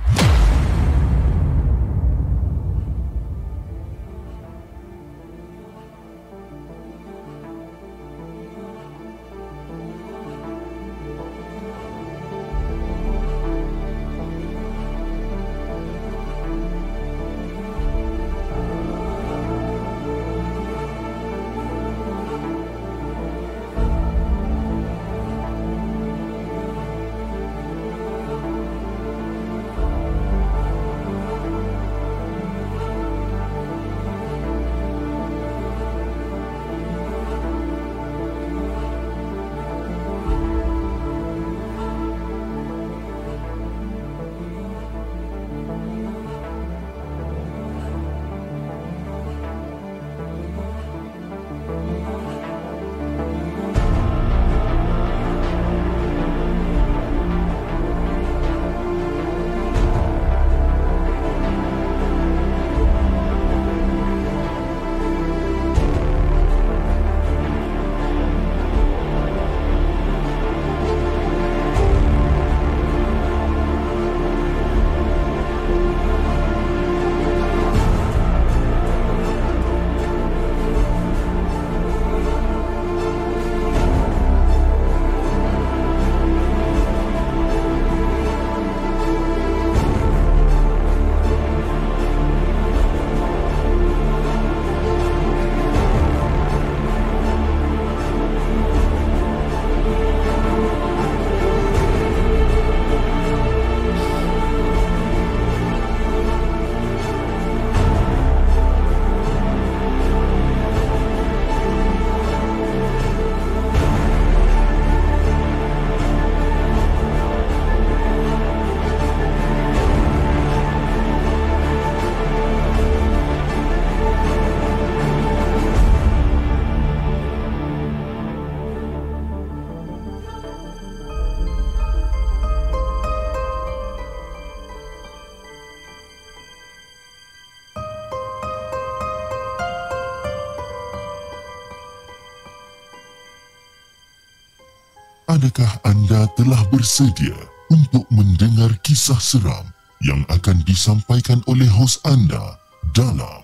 [146.39, 147.36] Telah bersedia
[147.67, 149.67] untuk mendengar kisah seram
[149.99, 152.55] yang akan disampaikan oleh hos anda
[152.95, 153.43] dalam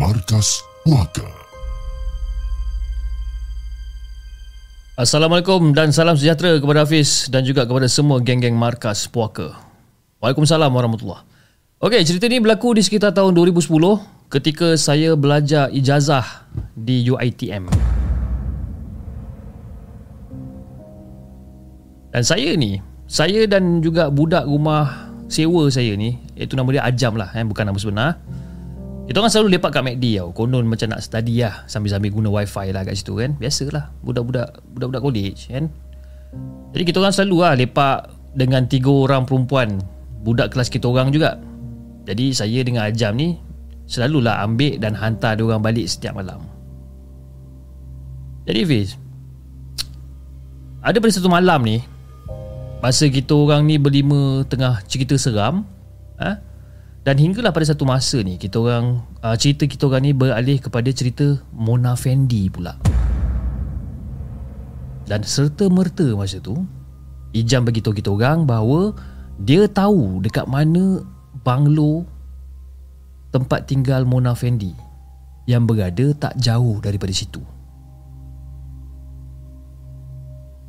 [0.00, 1.28] Markas Puaka?
[4.94, 9.58] Assalamualaikum dan salam sejahtera kepada Hafiz dan juga kepada semua geng-geng Markas Puaka.
[10.22, 11.26] Waalaikumsalam warahmatullahi
[11.84, 13.68] Okey, cerita ni berlaku di sekitar tahun 2010
[14.32, 17.68] ketika saya belajar ijazah di UiTM.
[22.14, 22.78] Dan saya ni,
[23.10, 27.66] saya dan juga budak rumah sewa saya ni, iaitu nama dia Ajam lah, eh, bukan
[27.66, 28.22] nama sebenar.
[29.04, 30.30] Kita orang selalu lepak kat MACD tau.
[30.32, 33.36] Konon macam nak study lah sambil-sambil guna wifi lah kat situ kan.
[33.36, 35.68] Biasalah budak-budak budak-budak college kan.
[36.72, 37.98] Jadi kita orang selalu lah lepak
[38.32, 39.76] dengan tiga orang perempuan
[40.24, 41.36] budak kelas kita orang juga.
[42.08, 43.36] Jadi saya dengan Ajam ni
[43.84, 46.40] selalulah ambil dan hantar dia orang balik setiap malam.
[48.48, 48.96] Jadi Fiz,
[50.80, 51.84] ada pada satu malam ni
[52.84, 55.64] Masa kita orang ni berlima tengah cerita seram
[56.20, 56.36] ha?
[57.00, 60.92] Dan hinggalah pada satu masa ni kita orang uh, cerita kita orang ni beralih kepada
[60.92, 62.76] cerita Mona Fendi pula.
[65.08, 66.60] Dan serta merta masa tu
[67.32, 68.92] Ijam beritahu kita orang bahawa
[69.40, 71.00] dia tahu dekat mana
[71.40, 72.04] banglo
[73.32, 74.76] tempat tinggal Mona Fendi
[75.48, 77.40] yang berada tak jauh daripada situ.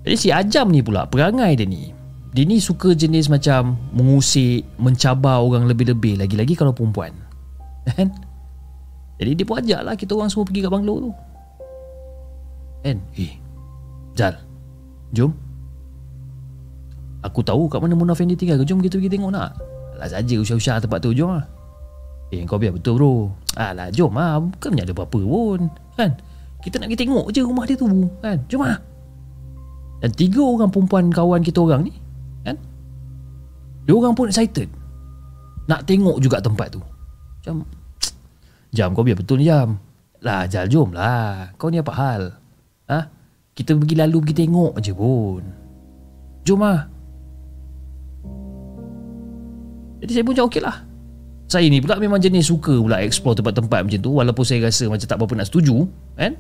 [0.08, 1.95] Jadi si Ajam ni pula perangai dia ni.
[2.36, 7.16] Dia ni suka jenis macam mengusik, mencabar orang lebih-lebih lagi-lagi kalau perempuan.
[7.96, 8.12] Kan?
[9.16, 11.12] Jadi dia pun ajak lah kita orang semua pergi kat banglo tu.
[12.84, 13.00] Kan?
[13.16, 13.40] Eh,
[14.16, 14.36] Jal,
[15.12, 15.32] jom.
[17.24, 18.64] Aku tahu kat mana Mona Fendi tinggal.
[18.64, 19.60] Jom kita pergi tengok nak.
[20.00, 21.12] Alah saja usah-usah tempat tu.
[21.12, 21.44] Jom lah.
[22.32, 23.34] Eh kau biar betul bro.
[23.60, 24.40] Alah jom lah.
[24.40, 25.68] Bukan ada apa-apa pun.
[26.00, 26.16] Kan?
[26.64, 27.90] Kita nak pergi tengok je rumah dia tu.
[28.24, 28.38] Kan?
[28.48, 28.80] Jom lah.
[30.00, 31.94] Dan tiga orang perempuan kawan kita orang ni.
[33.86, 33.94] Kan?
[33.94, 34.70] Dia orang pun excited.
[35.70, 36.82] Nak tengok juga tempat tu.
[37.46, 37.62] Jam.
[38.76, 39.78] Jam kau biar betul ni jam.
[40.26, 41.54] Lah Jal jom lah.
[41.62, 42.34] Kau ni apa hal?
[42.90, 43.00] Ha?
[43.54, 45.42] Kita pergi lalu pergi tengok je pun.
[46.42, 46.90] Jom lah.
[50.02, 50.78] Jadi saya pun cakap okey lah
[51.50, 55.08] Saya ni pula memang jenis suka pula explore tempat-tempat macam tu Walaupun saya rasa macam
[55.08, 56.36] tak berapa nak setuju Kan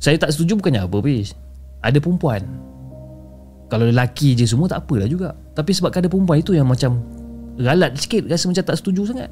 [0.00, 1.34] Saya tak setuju bukannya apa bis
[1.82, 2.46] Ada perempuan
[3.66, 5.34] Kalau lelaki je semua tak apalah juga.
[5.54, 7.02] Tapi sebab ada perempuan itu yang macam
[7.56, 9.30] Ralat sikit rasa macam tak setuju sangat.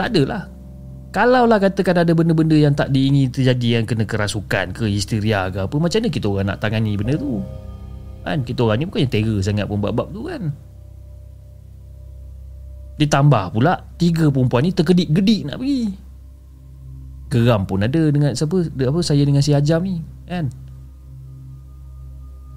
[0.00, 0.48] Tak adalah.
[1.14, 5.62] Kalau lah katakan ada benda-benda yang tak diingini terjadi yang kena kerasukan ke histeria ke
[5.62, 7.38] apa macam mana kita orang nak tangani benda tu?
[8.26, 10.50] Kan kita orang ni bukan yang terror sangat pun bab-bab tu kan?
[12.98, 15.82] Ditambah pula Tiga perempuan ni terkedik-gedik nak pergi.
[17.30, 20.50] Geram pun ada dengan siapa apa saya dengan si Ajam ni kan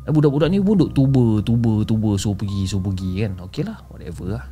[0.08, 4.40] Budak-budak ni pun duk tuba Tuba Tuba Suruh pergi Suruh pergi kan Okey lah Whatever
[4.40, 4.46] lah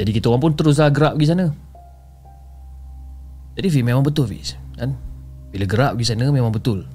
[0.00, 1.46] Jadi kita orang pun terus lah gerak pergi sana
[3.60, 4.96] Jadi Fiz memang betul Fiz kan?
[5.52, 6.88] Bila gerak pergi sana memang betul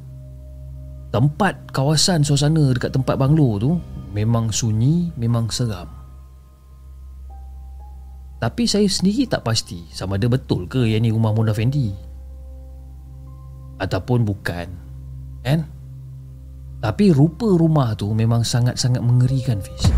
[1.14, 3.72] Tempat kawasan suasana dekat tempat banglo tu
[4.10, 6.00] Memang sunyi Memang seram
[8.40, 11.92] tapi saya sendiri tak pasti sama ada betul ke yang ni rumah Mona Fendi.
[13.84, 14.68] Ataupun bukan.
[15.44, 15.68] Kan?
[16.80, 19.92] Tapi rupa rumah tu memang sangat-sangat mengerikan Fiz.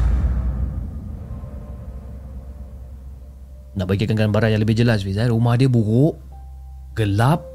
[3.78, 5.14] Nak bagikan gambaran yang lebih jelas Fiz.
[5.22, 5.30] Eh?
[5.30, 6.18] Rumah dia buruk,
[6.98, 7.46] gelap,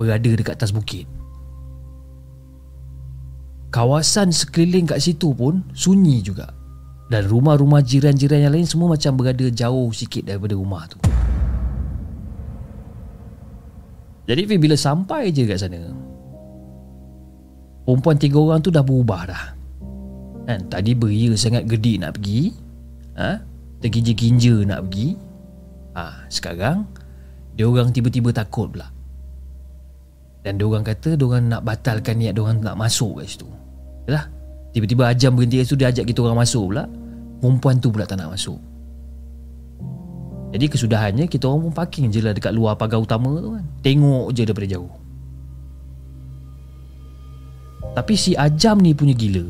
[0.00, 1.04] berada dekat atas bukit.
[3.72, 6.48] Kawasan sekeliling kat situ pun sunyi juga.
[7.12, 10.96] Dan rumah-rumah jiran-jiran yang lain semua macam berada jauh sikit daripada rumah tu.
[14.24, 16.01] Jadi Fi bila sampai je kat sana
[17.82, 19.44] Perempuan tiga orang tu dah berubah dah.
[20.46, 20.60] Kan?
[20.70, 22.54] Tadi beria sangat gedik nak pergi.
[23.18, 23.38] Ha?
[23.82, 25.08] Terginja-ginja nak pergi.
[25.92, 26.88] Ha, Sekarang
[27.52, 28.88] Dia orang tiba-tiba takut pula.
[30.40, 33.48] Dan dia orang kata Dia orang nak batalkan niat Dia orang nak masuk kat situ.
[34.08, 34.30] Yalah
[34.72, 36.88] Tiba-tiba Ajam berhenti kat situ Dia ajak kita orang masuk pula.
[37.42, 38.56] Perempuan tu pula tak nak masuk.
[40.54, 43.64] Jadi kesudahannya Kita orang pun parking je lah Dekat luar pagar utama tu kan.
[43.84, 45.01] Tengok je daripada jauh
[47.92, 49.44] Tapi si Ajam ni punya gila.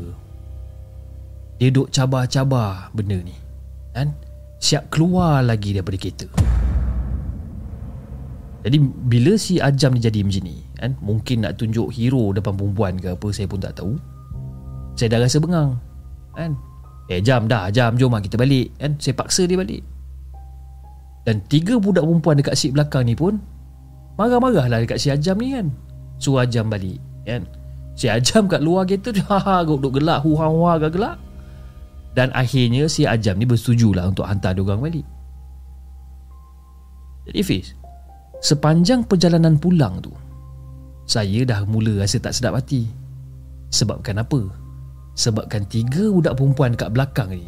[1.63, 3.35] Dia duk cabar-cabar Benda ni.
[3.95, 4.11] Kan?
[4.59, 6.27] Siap keluar lagi daripada kereta.
[8.63, 12.95] Jadi bila si Ajam ni jadi macam ni kan, Mungkin nak tunjuk hero depan perempuan
[12.95, 13.95] ke apa Saya pun tak tahu.
[14.95, 15.79] Saya dah rasa bengang
[16.35, 16.55] Kan?
[17.11, 18.95] Eh jam dah jam jom lah kita balik kan?
[18.99, 19.83] Saya paksa dia balik.
[21.23, 23.39] Dan tiga budak perempuan dekat seat belakang ni pun
[24.19, 25.71] Marah-marah lah dekat si Ajam ni kan?
[26.19, 27.47] Suruh Ajam balik kan
[27.93, 31.17] Si Ajam kat luar kereta tu Haha duk gelak Huha-huha agak gelak.
[32.13, 35.07] Dan akhirnya si Ajam ni bersetuju lah Untuk hantar dia orang balik.
[37.29, 37.67] Jadi Fiz
[38.43, 40.11] Sepanjang perjalanan pulang tu
[41.07, 42.89] Saya dah mula rasa tak sedap hati.
[43.73, 44.41] Sebabkan apa?
[45.13, 47.45] Sebabkan tiga budak perempuan kat belakang ni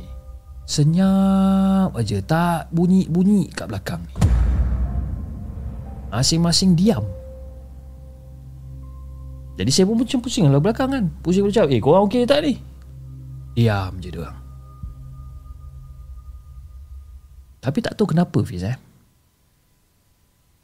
[0.65, 4.15] Senyap aja Tak bunyi-bunyi kat belakang ni.
[6.09, 7.03] Masing-masing diam
[9.55, 12.59] Jadi saya pun macam pusing lah belakang kan Pusing macam Eh korang okey tak ni
[13.55, 14.27] Diam je dia
[17.63, 18.75] Tapi tak tahu kenapa Fiz eh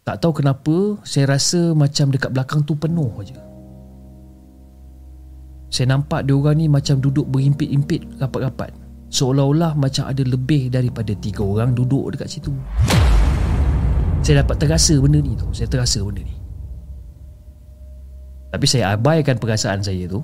[0.03, 3.51] Tak tahu kenapa Saya rasa macam dekat belakang tu penuh aja
[5.71, 8.75] saya nampak dia orang ni macam duduk berimpit-impit rapat-rapat.
[9.07, 12.51] Seolah-olah macam ada lebih daripada tiga orang duduk dekat situ.
[14.19, 15.47] Saya dapat terasa benda ni tu.
[15.55, 16.40] Saya terasa benda ni.
[18.51, 20.19] Tapi saya abaikan perasaan saya tu.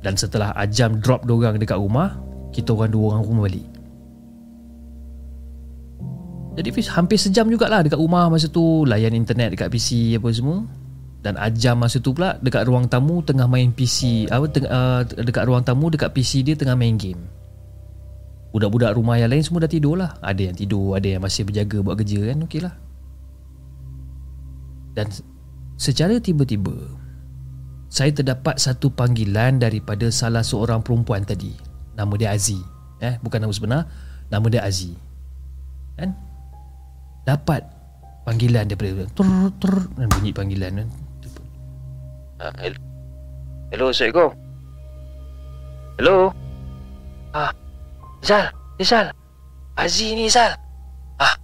[0.00, 2.16] Dan setelah Ajam drop dia orang dekat rumah,
[2.50, 3.66] kita orang dua orang rumah balik.
[6.58, 10.66] Jadi Fiz hampir sejam jugalah dekat rumah masa tu Layan internet dekat PC apa semua
[11.22, 15.46] Dan ajam masa tu pula Dekat ruang tamu tengah main PC apa teng- uh, Dekat
[15.46, 17.22] ruang tamu dekat PC dia tengah main game
[18.50, 21.78] Budak-budak rumah yang lain semua dah tidur lah Ada yang tidur Ada yang masih berjaga
[21.78, 22.74] buat kerja kan Okey lah
[24.98, 25.06] Dan
[25.78, 26.74] secara tiba-tiba
[27.88, 31.56] Saya terdapat satu panggilan Daripada salah seorang perempuan tadi
[31.96, 32.60] Nama dia Aziz
[33.00, 33.82] eh, Bukan nama sebenar
[34.28, 34.94] Nama dia Aziz
[35.96, 36.12] Kan
[37.24, 37.64] Dapat
[38.28, 40.88] Panggilan daripada tur, tur, Dan bunyi panggilan kan
[42.38, 42.78] Ah, hello.
[43.74, 44.30] Hello, Assalamualaikum.
[45.98, 46.16] Hello.
[47.34, 47.50] Ah,
[48.22, 49.10] Zal, ni Zal.
[49.74, 50.54] Aziz ni Zal.
[51.18, 51.34] Ah,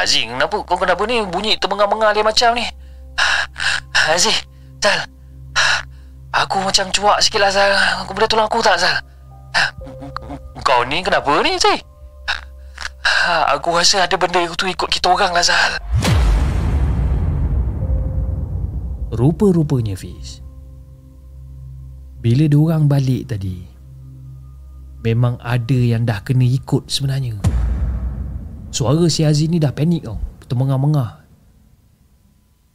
[0.00, 0.56] Aziz, kenapa?
[0.64, 2.64] Kau kenapa ni bunyi termengar-mengar dia macam ni?
[3.20, 3.44] Ah,
[4.16, 4.48] Aziz,
[4.80, 5.04] Zal.
[6.36, 7.72] Aku macam cuak sikit lah Zal.
[8.04, 9.00] Kau boleh tolong aku tak Zal?
[10.66, 11.80] Kau ni kenapa ni Aziz?
[13.26, 15.78] Ah, Aku rasa ada benda tu ikut kita orang lah Zal.
[19.14, 20.42] Rupa-rupanya Fiz
[22.18, 23.62] Bila diorang balik tadi
[25.06, 27.38] Memang ada yang dah kena ikut sebenarnya
[28.74, 30.18] Suara si Aziz ni dah panik tau
[30.50, 31.22] Termengah-mengah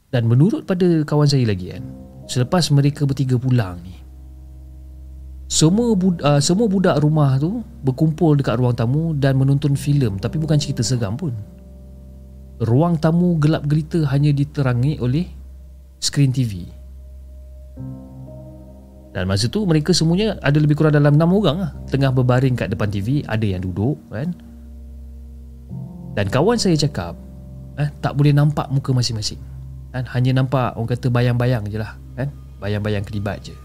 [0.08, 1.84] Dan menurut pada kawan saya lagi kan
[2.32, 4.02] Selepas mereka bertiga pulang ni
[5.52, 10.40] semua bud- uh, semua budak rumah tu berkumpul dekat ruang tamu dan menonton filem tapi
[10.40, 11.36] bukan cerita seram pun.
[12.64, 15.28] Ruang tamu gelap gelita hanya diterangi oleh
[16.00, 16.72] skrin TV.
[19.12, 21.70] Dan masa tu mereka semuanya ada lebih kurang dalam 6 orang lah.
[21.92, 24.32] Tengah berbaring kat depan TV, ada yang duduk kan.
[26.16, 27.12] Dan kawan saya cakap,
[27.76, 29.40] eh, tak boleh nampak muka masing-masing.
[29.92, 30.08] Kan?
[30.16, 32.01] Hanya nampak orang kata bayang-bayang je lah.
[32.62, 33.56] Bayang-bayang kelibat je.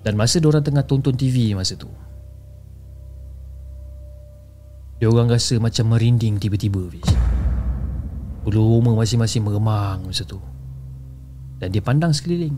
[0.00, 1.92] Dan masa diorang tengah tonton TV masa tu,
[4.96, 7.10] diorang rasa macam merinding tiba-tiba Fiz.
[8.46, 10.38] Bulu roma masing-masing meremang masa tu
[11.58, 12.54] Dan dia pandang sekeliling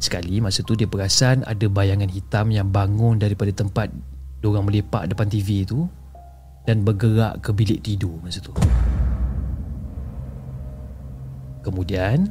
[0.00, 3.92] Sekali masa tu dia perasan ada bayangan hitam yang bangun daripada tempat
[4.40, 5.84] Diorang melepak depan TV tu
[6.64, 8.56] Dan bergerak ke bilik tidur masa tu
[11.64, 12.28] Kemudian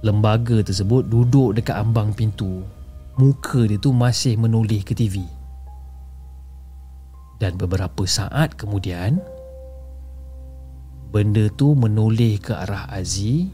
[0.00, 2.64] Lembaga tersebut duduk dekat ambang pintu.
[3.16, 5.24] Muka dia tu masih menoleh ke TV
[7.36, 9.20] Dan beberapa saat kemudian
[11.12, 13.48] Benda tu menoleh ke arah Aziz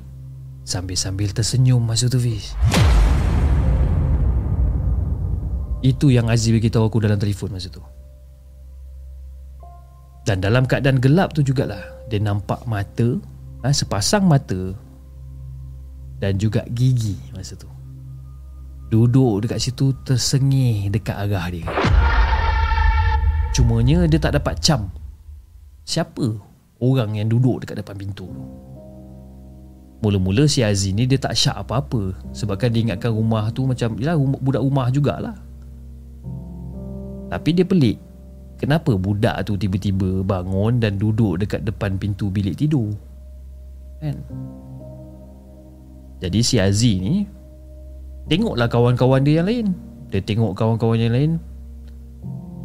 [0.62, 2.54] Sambil-sambil tersenyum masa tu Fiz.
[5.82, 7.82] Itu yang Aziz beritahu aku dalam telefon masa tu.
[10.22, 13.18] Dan dalam keadaan gelap tu jugalah Dia nampak mata
[13.62, 14.74] ha, Sepasang mata
[16.18, 17.70] Dan juga gigi masa tu
[18.92, 21.66] Duduk dekat situ tersengih dekat arah dia
[23.56, 24.92] Cumanya dia tak dapat cam
[25.82, 26.52] Siapa
[26.82, 28.44] orang yang duduk dekat depan pintu tu.
[30.02, 34.40] Mula-mula si Aziz ni dia tak syak apa-apa sebabkan dia ingatkan rumah tu macam rumah,
[34.42, 35.38] budak rumah jugalah.
[37.30, 38.02] Tapi dia pelik.
[38.58, 42.90] Kenapa budak tu tiba-tiba bangun dan duduk dekat depan pintu bilik tidur?
[44.02, 44.18] Kan?
[46.18, 47.22] Jadi si Aziz ni
[48.26, 49.66] tengoklah kawan-kawan dia yang lain.
[50.10, 51.32] Dia tengok kawan-kawan yang lain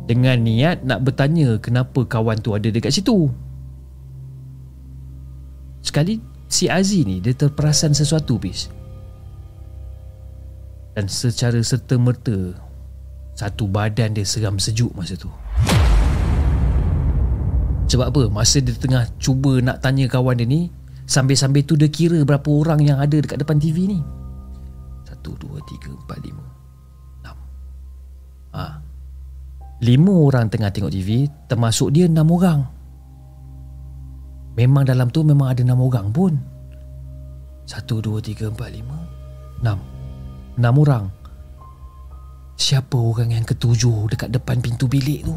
[0.07, 3.29] dengan niat nak bertanya kenapa kawan tu ada dekat situ.
[5.85, 6.17] Sekali
[6.49, 8.73] si Aziz ni dia terperasan sesuatu bis.
[10.97, 12.57] Dan secara serta-merta
[13.37, 15.29] satu badan dia seram sejuk masa tu.
[17.87, 18.23] Sebab apa?
[18.33, 20.73] Masa dia tengah cuba nak tanya kawan dia ni
[21.07, 24.03] Sambil-sambil tu dia kira berapa orang yang ada dekat depan TV ni.
[25.07, 26.43] Satu, dua, tiga, empat, lima
[27.23, 27.37] Enam.
[28.51, 28.63] Ha.
[29.87, 32.59] Lima orang tengah tengok TV Termasuk dia enam orang.
[34.59, 36.35] Memang dalam tu memang ada enam orang pun.
[37.63, 38.99] Satu, dua, tiga, empat, lima
[39.63, 39.79] Enam.
[40.59, 41.05] Enam orang.
[42.59, 45.35] Siapa orang yang ketujuh dekat depan pintu bilik tu?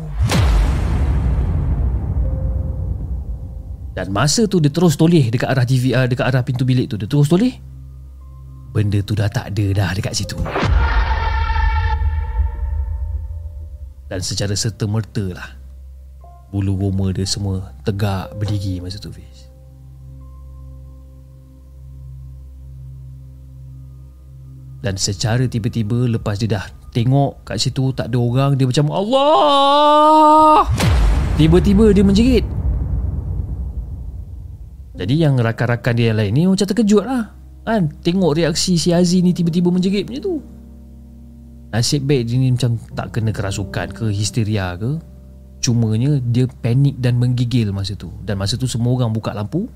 [3.91, 6.97] Dan masa tu dia terus toleh dekat arah TV uh, dekat arah pintu bilik tu
[6.99, 7.59] dia terus toleh.
[8.70, 10.38] Benda tu dah tak ada dah dekat situ.
[14.11, 15.49] Dan secara serta-merta lah
[16.51, 19.47] Bulu roma dia semua tegak berdiri masa tu Fiz
[24.82, 30.66] Dan secara tiba-tiba lepas dia dah tengok kat situ tak ada orang Dia macam Allah
[31.38, 32.43] Tiba-tiba dia menjerit
[35.01, 37.32] Jadi yang rakan-rakan dia yang lain ni macam terkejut lah.
[37.64, 37.88] Kan?
[38.05, 40.34] Tengok reaksi si Aziz ni tiba-tiba menjerit macam tu.
[41.72, 45.01] Nasib baik dia ni macam tak kena kerasukan ke histeria ke.
[45.64, 48.12] Cumanya dia panik dan menggigil masa tu.
[48.28, 49.72] Dan masa tu semua orang buka lampu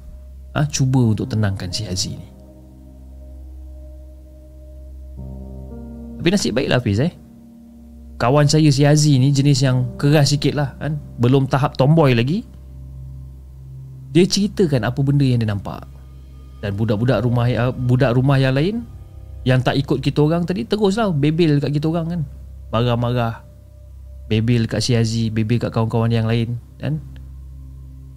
[0.52, 2.28] ha, Cuba untuk tenangkan si Hazi ni.
[6.20, 7.12] Tapi nasib baiklah Hafiz eh.
[8.20, 11.00] Kawan saya si Hazi ni jenis yang keras sikit lah kan?
[11.16, 12.44] Belum tahap tomboy lagi
[14.14, 15.82] Dia ceritakan apa benda yang dia nampak
[16.62, 18.86] Dan budak-budak rumah budak rumah yang lain
[19.42, 22.20] Yang tak ikut kita orang tadi Teruslah bebel kat kita orang kan
[22.70, 23.42] Marah-marah
[24.30, 27.02] Bebel kat si Hazi Bebel kat kawan-kawan yang lain kan?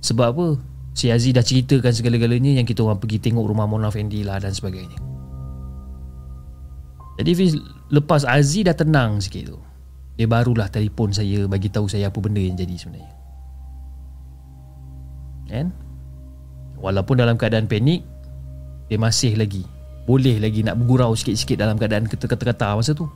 [0.05, 0.47] Sebab apa?
[0.93, 4.53] Si Hazi dah ceritakan segala-galanya Yang kita orang pergi tengok rumah Mona Fendi lah Dan
[4.53, 5.01] sebagainya
[7.17, 7.57] Jadi Fiz
[7.89, 9.57] Lepas Hazi dah tenang sikit tu
[10.13, 13.13] Dia barulah telefon saya Bagi tahu saya apa benda yang jadi sebenarnya
[15.47, 15.86] Kan?
[16.78, 18.05] Walaupun dalam keadaan panik
[18.88, 19.65] Dia masih lagi.
[20.05, 23.09] Boleh lagi nak bergurau sikit-sikit Dalam keadaan kata-kata masa tu.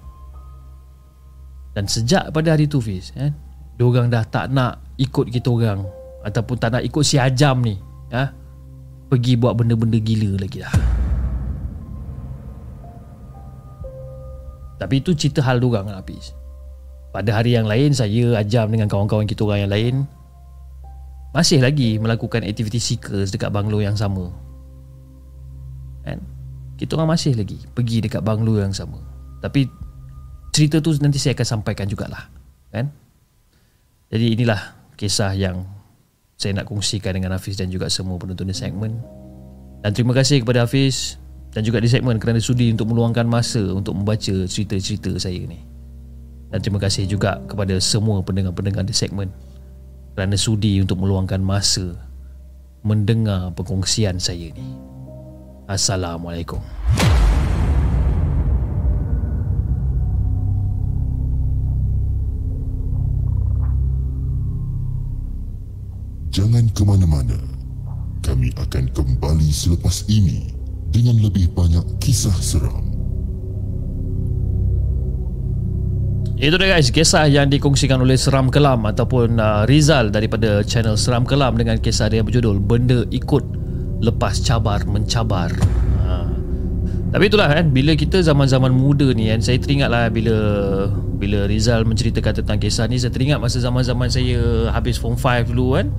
[1.72, 3.32] Dan sejak pada hari tu Fiz eh,
[3.80, 5.88] Diorang dah tak nak ikut kita orang.
[6.22, 7.80] Ataupun tak nak ikut si Ajam ni
[8.12, 8.30] eh,
[9.08, 10.74] Pergi buat benda-benda gila lagi dah.
[14.82, 16.34] Tapi itu cerita hal diorang lah Fiz.
[17.14, 19.96] Pada hari yang lain Saya Ajam dengan kawan-kawan kita orang yang lain
[21.32, 24.28] Masih lagi melakukan aktiviti seekers Dekat banglo yang sama.
[26.04, 26.20] Kan?
[26.76, 29.00] Kita orang masih lagi Pergi dekat banglo yang sama.
[29.40, 29.66] Tapi
[30.52, 32.28] cerita tu nanti saya akan sampaikan jugalah.
[32.70, 32.92] Kan?
[34.12, 34.60] Jadi inilah
[35.00, 35.64] kisah yang
[36.36, 39.00] saya nak kongsikan dengan Hafiz dan juga semua penonton di segmen.
[39.82, 41.16] Dan terima kasih kepada Hafiz
[41.56, 45.64] dan juga di segmen kerana sudi untuk meluangkan masa untuk membaca cerita-cerita saya ni.
[46.52, 49.32] Dan terima kasih juga kepada semua pendengar-pendengar di segmen
[50.16, 51.96] kerana sudi untuk meluangkan masa
[52.84, 54.76] mendengar perkongsian saya ni
[55.72, 56.60] Assalamualaikum
[66.32, 67.36] Jangan ke mana-mana.
[68.24, 70.56] Kami akan kembali selepas ini
[70.88, 72.91] dengan lebih banyak kisah seram.
[76.42, 81.22] Itu dia guys, kisah yang dikongsikan oleh Seram Kelam ataupun uh, Rizal daripada channel Seram
[81.22, 83.46] Kelam dengan kisah dia berjudul Benda Ikut
[84.02, 85.54] Lepas Cabar Mencabar.
[86.02, 86.26] Ha.
[87.14, 90.38] Tapi itulah kan, bila kita zaman-zaman muda ni kan, saya teringatlah bila
[91.22, 95.78] bila Rizal menceritakan tentang kisah ni, saya teringat masa zaman-zaman saya habis form 5 dulu
[95.78, 95.94] kan.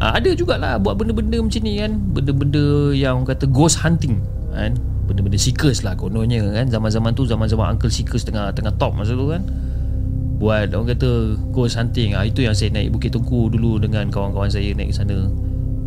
[0.00, 4.20] Uh, ada jugalah buat benda-benda macam ni kan Benda-benda yang kata ghost hunting
[4.52, 4.76] kan
[5.08, 9.24] Benda-benda seekers lah kononnya kan Zaman-zaman tu zaman-zaman Uncle Seekers tengah tengah top masa tu
[9.32, 9.40] kan
[10.36, 12.12] Buat orang kata ghost hunting.
[12.12, 15.32] Ah Itu yang saya naik Bukit Tengku dulu dengan kawan-kawan saya naik ke sana.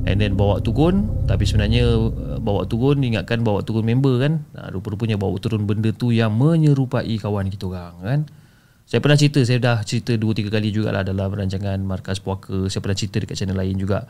[0.09, 4.41] And then bawa turun Tapi sebenarnya uh, bawa turun Ingatkan bawa turun member kan?
[4.57, 8.19] Nah, Rupa-rupanya bawa turun benda tu yang menyerupai kawan kita orang kan?
[8.89, 12.65] Saya pernah cerita Saya dah cerita 2-3 kali jugalah Dalam rancangan Markas Puaka.
[12.73, 14.09] Saya pernah cerita dekat channel lain juga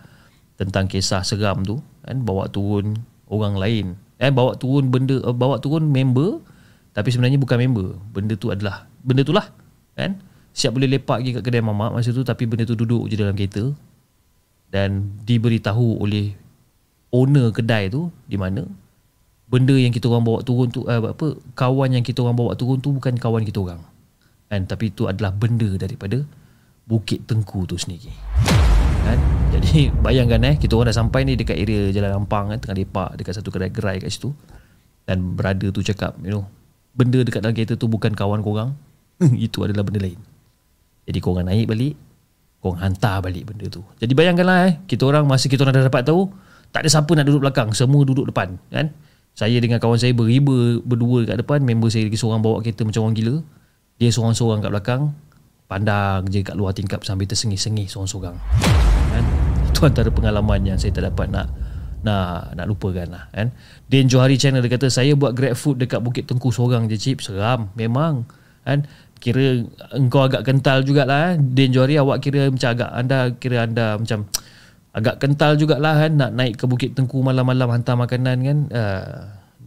[0.56, 2.16] Tentang kisah seram tu kan?
[2.24, 2.96] Bawa turun
[3.28, 3.86] orang lain.
[4.24, 6.40] Eh, Bawa turun benda uh, Bawa turun member
[6.96, 7.88] Tapi sebenarnya bukan member.
[8.16, 9.52] Benda tu adalah Benda tu lah
[10.00, 10.29] kan?
[10.54, 13.38] Siap boleh lepak pergi kat kedai mamak masa tu Tapi benda tu duduk je dalam
[13.38, 13.70] kereta.
[14.70, 16.34] Dan diberitahu oleh
[17.10, 18.66] Owner kedai tu Di mana
[19.50, 22.78] Benda yang kita orang bawa turun tu eh, apa Kawan yang kita orang bawa turun
[22.78, 23.82] tu Bukan kawan kita orang.
[24.50, 24.66] Kan?
[24.70, 26.22] Tapi itu adalah benda daripada
[26.90, 28.10] Bukit Tengku tu sendiri.
[29.06, 29.18] Kan?
[29.54, 33.10] Jadi bayangkan eh kita orang dah sampai ni dekat area Jalan Ampang kan tengah lepak
[33.14, 34.34] dekat satu kedai gerai kat situ.
[35.06, 36.50] Dan berada tu cakap you know
[36.98, 38.74] benda dekat dalam kereta tu bukan kawan korang.
[39.38, 40.18] Itu adalah benda lain
[41.10, 41.98] jadi korang naik balik
[42.62, 43.82] korang hantar balik benda tu.
[43.98, 46.30] Jadi bayangkanlah eh kita orang masa kita orang dah dapat tahu
[46.70, 48.94] tak ada siapa nak duduk belakang semua duduk depan kan?
[49.34, 53.10] Saya dengan kawan saya beriba berdua dekat depan member saya lagi seorang bawa kereta macam
[53.10, 53.36] orang gila.
[54.00, 55.04] Dia seorang-seorang kat belakang
[55.70, 58.36] Pandang je kat luar tingkap Sambil tersengih-sengih seorang-seorang
[59.12, 59.24] kan?
[59.70, 61.52] Itu antara pengalaman yang saya tak dapat nak
[62.00, 63.52] nak nak lupakan lah kan?
[63.86, 67.20] Dan Johari channel dia kata saya buat grab food dekat Bukit Tengku seorang je cip.
[67.20, 68.26] Seram memang
[68.66, 68.88] kan
[69.20, 74.00] kira engkau agak kental jugalah kan Dan Johari awak kira macam agak anda kira anda
[74.00, 74.26] macam
[74.96, 79.12] agak kental jugalah kan nak naik ke Bukit Tengku malam-malam hantar makanan kan uh,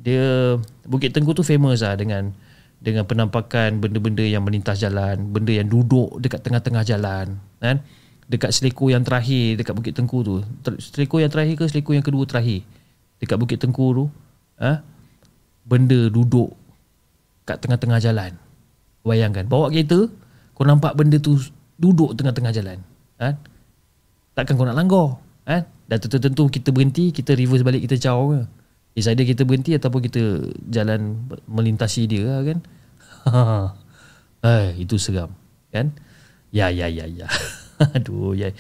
[0.03, 2.35] dia Bukit Tengku tu famous lah dengan
[2.83, 7.79] dengan penampakan benda-benda yang melintas jalan, benda yang duduk dekat tengah-tengah jalan, kan?
[8.27, 10.43] Dekat seleku yang terakhir dekat Bukit Tengku tu.
[10.83, 12.67] Seleku yang terakhir ke seleku yang kedua terakhir?
[13.23, 14.05] Dekat Bukit Tengku tu,
[14.59, 14.83] ha?
[15.63, 16.51] Benda duduk
[17.47, 18.35] kat tengah-tengah jalan.
[19.03, 20.07] Bayangkan, bawa kereta,
[20.55, 21.39] kau nampak benda tu
[21.79, 22.79] duduk tengah-tengah jalan,
[23.19, 23.35] kan?
[24.39, 25.67] Takkan kau nak langgar, kan?
[25.91, 28.41] Dan tentu-tentu kita berhenti, kita reverse balik kita caw ke?
[28.93, 30.23] Is either kita berhenti ataupun kita
[30.69, 32.59] jalan melintasi dia lah kan.
[34.53, 35.33] eh, itu seram
[35.73, 35.93] kan?
[36.53, 37.29] Ya ya ya ya.
[37.97, 38.53] Aduh, ya.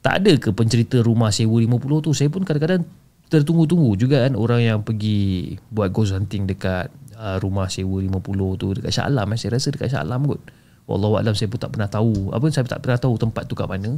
[0.00, 2.10] Tak ada ke pencerita rumah sewa 50 tu?
[2.16, 2.84] Saya pun kadang-kadang
[3.28, 8.66] tertunggu-tunggu juga kan orang yang pergi buat ghost hunting dekat uh, rumah sewa 50 tu
[8.78, 9.38] dekat Shah Alam eh.
[9.38, 10.42] Saya rasa dekat Shah Alam kot.
[10.84, 12.34] Wallahualam saya pun tak pernah tahu.
[12.34, 13.96] Apa saya tak pernah tahu tempat tu kat mana.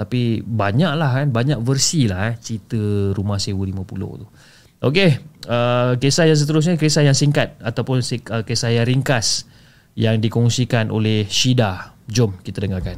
[0.00, 3.84] Tapi banyak lah kan, banyak versi lah eh, cerita rumah sewa 50
[4.24, 4.26] tu.
[4.80, 5.10] Okey,
[5.44, 9.44] uh, kisah yang seterusnya kisah yang singkat ataupun uh, kisah yang ringkas
[9.92, 11.92] yang dikongsikan oleh Shida.
[12.08, 12.96] Jom kita dengarkan.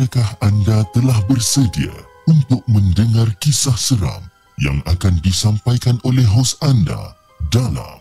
[0.00, 1.92] Adakah anda telah bersedia
[2.24, 4.24] untuk mendengar kisah seram
[4.56, 7.12] yang akan disampaikan oleh hos anda
[7.52, 8.00] dalam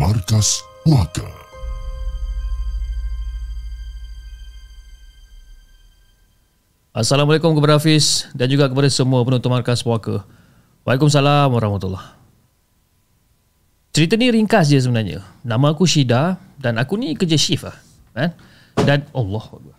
[0.00, 1.28] Markas Puaka?
[6.96, 10.24] Assalamualaikum kepada Hafiz dan juga kepada semua penonton Markas Puaka.
[10.88, 12.16] Waalaikumsalam warahmatullahi
[13.92, 15.20] Cerita ni ringkas je sebenarnya.
[15.44, 17.76] Nama aku Shida dan aku ni kerja shift lah.
[18.16, 18.32] Kan?
[18.88, 19.75] Dan Allah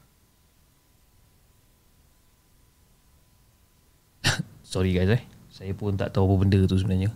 [4.73, 5.21] Sorry guys eh.
[5.51, 7.09] Saya pun tak tahu apa benda tu sebenarnya.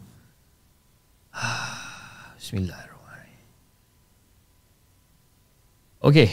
[2.42, 3.42] Bismillahirrahmanirrahim.
[6.02, 6.30] Okay.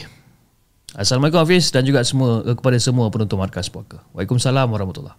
[0.97, 4.01] Assalamualaikum Hafiz dan juga semua eh, kepada semua penonton Markas Puaka.
[4.17, 5.17] Waalaikumsalam warahmatullahi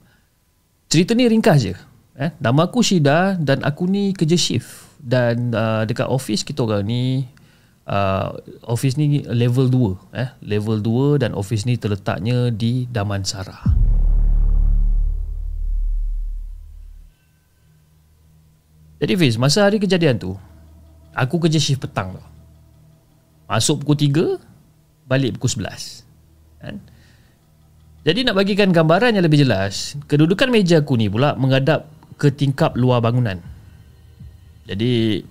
[0.91, 1.75] Cerita ni ringkas je.
[2.19, 4.91] Eh, nama aku Shida dan aku ni kerja shift.
[5.01, 7.25] Dan uh, dekat office kita orang ni
[7.89, 8.37] uh,
[8.69, 13.90] office ni level 2 eh level 2 dan office ni terletaknya di Damansara.
[19.01, 20.37] Jadi Fiz, masa hari kejadian tu
[21.17, 22.27] Aku kerja shift petang tau
[23.49, 26.77] Masuk pukul 3 Balik pukul 11 kan?
[28.05, 31.89] Jadi nak bagikan gambaran yang lebih jelas Kedudukan meja aku ni pula Menghadap
[32.21, 33.41] ke tingkap luar bangunan
[34.69, 35.25] Jadi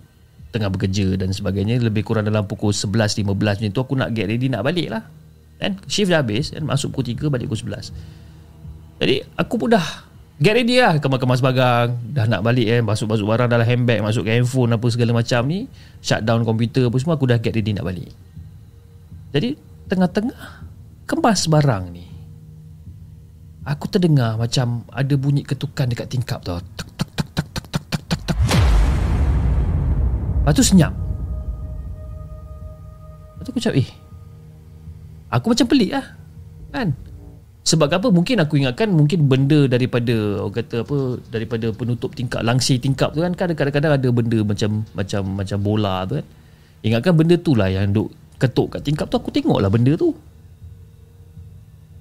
[0.50, 4.50] Tengah bekerja dan sebagainya Lebih kurang dalam pukul 11.15 macam tu Aku nak get ready
[4.50, 5.06] nak balik lah
[5.62, 5.78] kan?
[5.86, 6.66] Shift dah habis kan?
[6.66, 7.94] Masuk pukul 3 balik pukul 11
[8.98, 10.09] Jadi aku pun dah
[10.40, 10.96] Get ready lah.
[11.04, 12.80] Kemas-kemas bagang Dah nak balik eh.
[12.80, 15.68] Masuk-masuk barang dalam handbag Masuk ke handphone Apa segala macam ni.
[16.00, 18.08] Shutdown komputer apa semua Aku dah get ready nak balik.
[19.36, 19.60] Jadi
[19.92, 20.64] Tengah-tengah
[21.04, 22.08] Kemas barang ni.
[23.68, 26.64] Aku terdengar macam Ada bunyi ketukan dekat tingkap tau.
[26.64, 28.38] Tak tak tak tak tak tak tak tak tak
[30.40, 30.94] Lepas tu senyap.
[33.36, 33.90] Lepas tu aku cakap eh
[35.36, 36.06] Aku macam pelik lah
[36.72, 37.09] Kan
[37.70, 38.10] sebab apa?
[38.10, 40.98] Mungkin aku ingatkan mungkin benda daripada orang kata apa
[41.30, 46.18] daripada penutup tingkap langsir tingkap tu kan kadang-kadang ada benda macam macam macam bola tu
[46.18, 46.26] kan.
[46.82, 48.10] Ingatkan benda tu lah yang duk
[48.42, 50.10] ketuk kat tingkap tu aku tengok lah benda tu.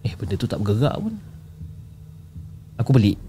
[0.09, 1.13] Eh benda tu tak bergerak pun.
[2.81, 3.21] Aku balik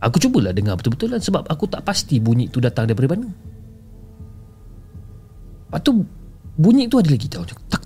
[0.00, 3.28] aku cubalah dengar betul-betul kan sebab aku tak pasti bunyi tu datang daripada mana.
[5.68, 6.00] Lepas tu
[6.56, 7.28] bunyi tu ada lagi.
[7.28, 7.81] Tau tak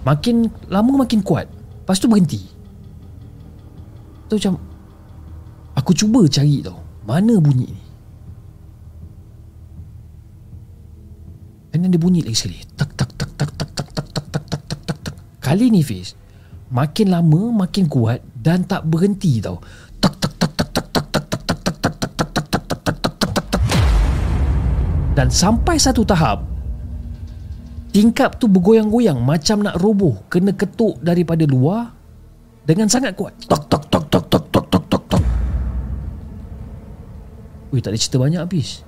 [0.00, 1.44] Makin lama makin kuat
[1.84, 2.40] Lepas tu berhenti
[4.32, 4.56] Tu macam
[5.76, 7.84] Aku cuba cari tau Mana bunyi ni
[11.70, 14.62] Dan dia bunyi lagi sekali Tak tak tak tak tak tak tak tak tak tak
[14.64, 16.16] tak tak tak Kali ni Fiz
[16.72, 19.60] Makin lama makin kuat Dan tak berhenti tau
[20.00, 23.14] Tak tak tak tak tak tak tak tak tak tak tak tak tak tak tak
[23.20, 23.62] tak tak tak
[25.14, 26.49] Dan sampai satu tahap
[27.90, 31.90] Tingkap tu bergoyang-goyang macam nak roboh kena ketuk daripada luar
[32.62, 33.34] dengan sangat kuat.
[33.50, 35.22] Tok tok tok tok tok tok tok tok tok.
[37.74, 38.86] Wih, tak ada cerita banyak habis.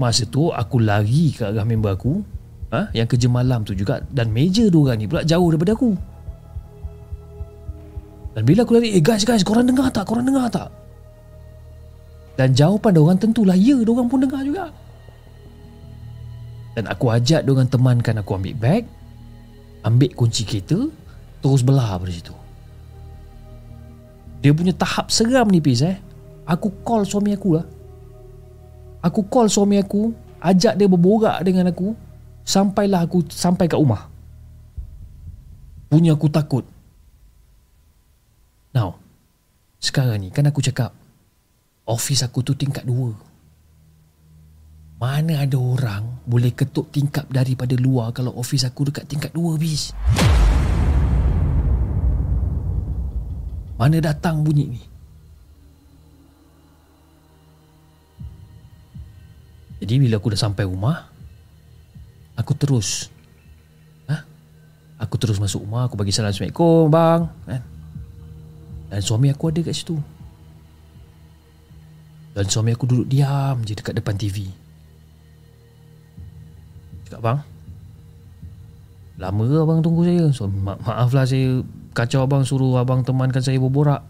[0.00, 2.24] Masa tu aku lari ke arah member aku
[2.72, 5.92] ha, yang kerja malam tu juga dan meja dua orang ni pula jauh daripada aku.
[8.32, 10.08] Dan bila aku lari, eh guys guys, korang dengar tak?
[10.08, 10.72] Korang dengar tak?
[12.40, 14.72] Dan jawapan dia orang tentulah ya, dia orang pun dengar juga.
[16.74, 18.84] Dan aku ajak dengan temankan aku ambil beg
[19.82, 20.86] Ambil kunci kereta
[21.40, 22.36] Terus belah pada situ.
[24.44, 25.96] Dia punya tahap seram ni Piz eh.
[26.44, 27.66] Aku call suami aku lah.
[29.00, 31.96] Aku call suami aku Ajak dia berborak dengan aku
[32.44, 34.08] Sampailah aku sampai kat rumah.
[35.88, 36.64] Punya aku takut.
[38.76, 39.00] Now
[39.80, 40.92] Sekarang ni kan aku cakap
[41.88, 43.29] Office aku tu tingkat dua
[45.00, 49.96] mana ada orang boleh ketuk tingkap daripada luar kalau ofis aku dekat tingkat dua bis?
[53.80, 54.82] Mana datang bunyi ni?
[59.80, 61.08] Jadi bila aku dah sampai rumah,
[62.36, 63.08] aku terus
[64.04, 64.20] ha?
[65.00, 67.62] Aku terus masuk rumah Aku bagi salam Assalamualaikum bang kan?
[68.92, 69.96] Dan suami aku ada kat situ
[72.36, 74.44] Dan suami aku duduk diam je Dekat depan TV
[77.10, 77.40] Cakap bang
[79.20, 80.30] Lama ke abang tunggu saya?
[80.32, 84.06] So, ma- Maaf lah saya Kacau abang suruh abang temankan saya berborak.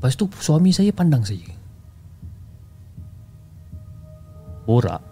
[0.00, 1.44] Lepas tu suami saya pandang saya.
[4.64, 5.04] Borak?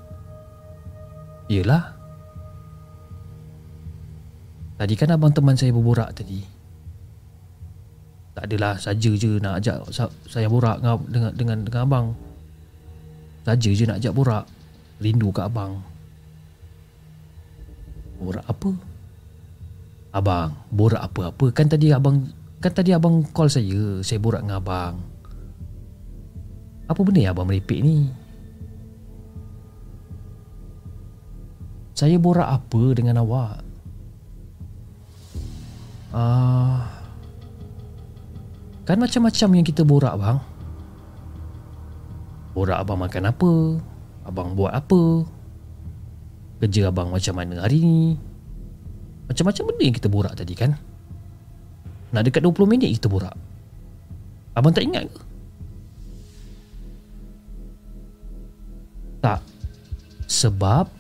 [1.52, 1.92] Yelah
[4.80, 6.40] Tadi kan abang teman saya berborak tadi.
[8.32, 12.06] Tak adalah saja je nak ajak sa- saya borak dengan, dengan, dengan abang.
[13.44, 14.48] Saja je nak ajak borak
[14.98, 15.82] Rindu kat abang
[18.18, 18.70] Borak apa?
[20.10, 22.26] Abang, borak apa-apa Kan tadi abang
[22.58, 24.94] Kan tadi abang call saya Saya borak dengan abang
[26.90, 28.10] Apa benda yang abang merepek ni?
[31.98, 33.58] Saya borak apa dengan awak?
[36.14, 36.86] Ah,
[38.86, 40.38] kan macam-macam yang kita borak bang.
[42.54, 43.52] Borak abang makan apa?
[44.28, 45.24] Abang buat apa?
[46.60, 48.20] Kerja abang macam mana hari ni?
[49.24, 50.76] Macam-macam benda yang kita borak tadi kan?
[52.12, 53.32] Nak dekat 20 minit kita borak.
[54.52, 55.20] Abang tak ingat ke?
[59.24, 59.40] Tak.
[60.28, 60.98] Sebab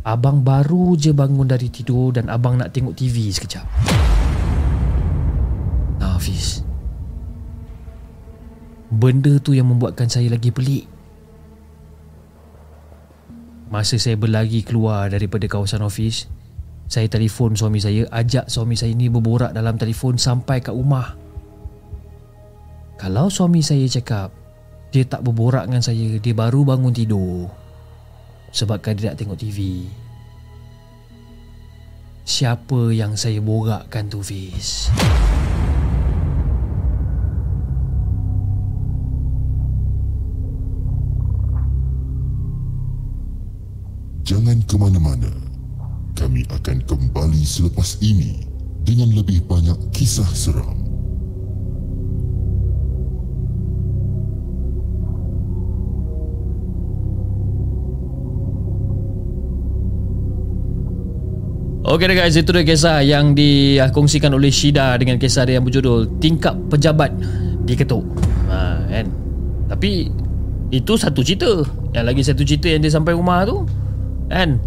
[0.00, 3.68] Abang baru je bangun dari tidur dan abang nak tengok TV sekejap.
[6.00, 6.64] Hafiz.
[8.88, 10.88] Benda tu yang membuatkan saya lagi pelik.
[13.70, 16.26] Masa saya berlari keluar daripada kawasan ofis,
[16.90, 21.14] saya telefon suami saya, ajak suami saya ni berborak dalam telefon sampai kat rumah.
[22.98, 24.34] Kalau suami saya cakap
[24.90, 27.46] dia tak berborak dengan saya, dia baru bangun tidur.
[28.50, 29.86] Sebabkan dia nak tengok TV
[32.26, 34.90] Siapa yang saya borakkan tu Fiz
[44.30, 45.26] Jangan ke mana-mana.
[46.14, 48.46] Kami akan kembali selepas ini
[48.86, 50.78] dengan lebih banyak kisah seram.
[61.90, 66.22] Okey dah guys, itu dia kisah yang dikongsikan oleh Shida dengan kisah dia yang berjudul
[66.22, 67.10] Tingkap Pejabat
[67.66, 68.06] Diketuk.
[68.46, 69.10] Ha, kan?
[69.74, 70.06] Tapi
[70.70, 71.66] itu satu cerita.
[71.90, 73.66] Yang lagi satu cerita yang dia sampai rumah tu,
[74.30, 74.62] kan?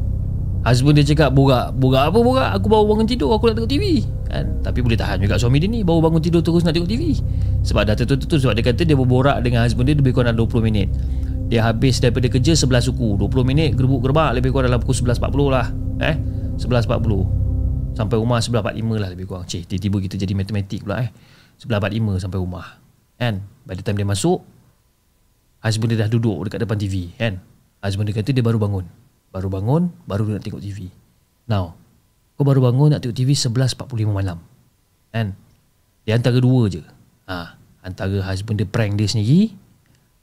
[0.63, 2.49] Husband dia cakap, "Borak, borak apa borak?
[2.55, 4.63] Aku baru bangun tidur, aku nak tengok TV." Kan?
[4.63, 7.19] Tapi boleh tahan juga suami dia ni baru bangun tidur terus nak tengok TV.
[7.67, 10.63] Sebab dah tertutup sebab dia kata dia berborak dengan husband dia lebih kurang dalam 20
[10.63, 10.87] minit.
[11.53, 15.53] Dia habis daripada kerja 11 suku 20 minit gerbuk gerbak lebih kurang dalam pukul 11.40
[15.53, 15.69] lah
[16.01, 16.15] Eh
[16.57, 21.13] 11.40 Sampai rumah 11.45 lah lebih kurang Cik tiba-tiba kita jadi matematik pula eh
[21.61, 22.81] 11.45 sampai rumah
[23.21, 24.41] Kan By the time dia masuk
[25.61, 27.37] Husband dia dah duduk dekat depan TV Kan
[27.85, 29.02] Husband dia kata dia baru bangun
[29.33, 30.93] Baru bangun Baru nak tengok TV
[31.49, 31.73] Now
[32.37, 34.37] Kau baru bangun nak tengok TV 11.45 malam.
[35.09, 35.33] Kan?
[36.05, 36.85] Dia antara dua je.
[37.25, 39.57] Ha, Antara husband dia prank dia sendiri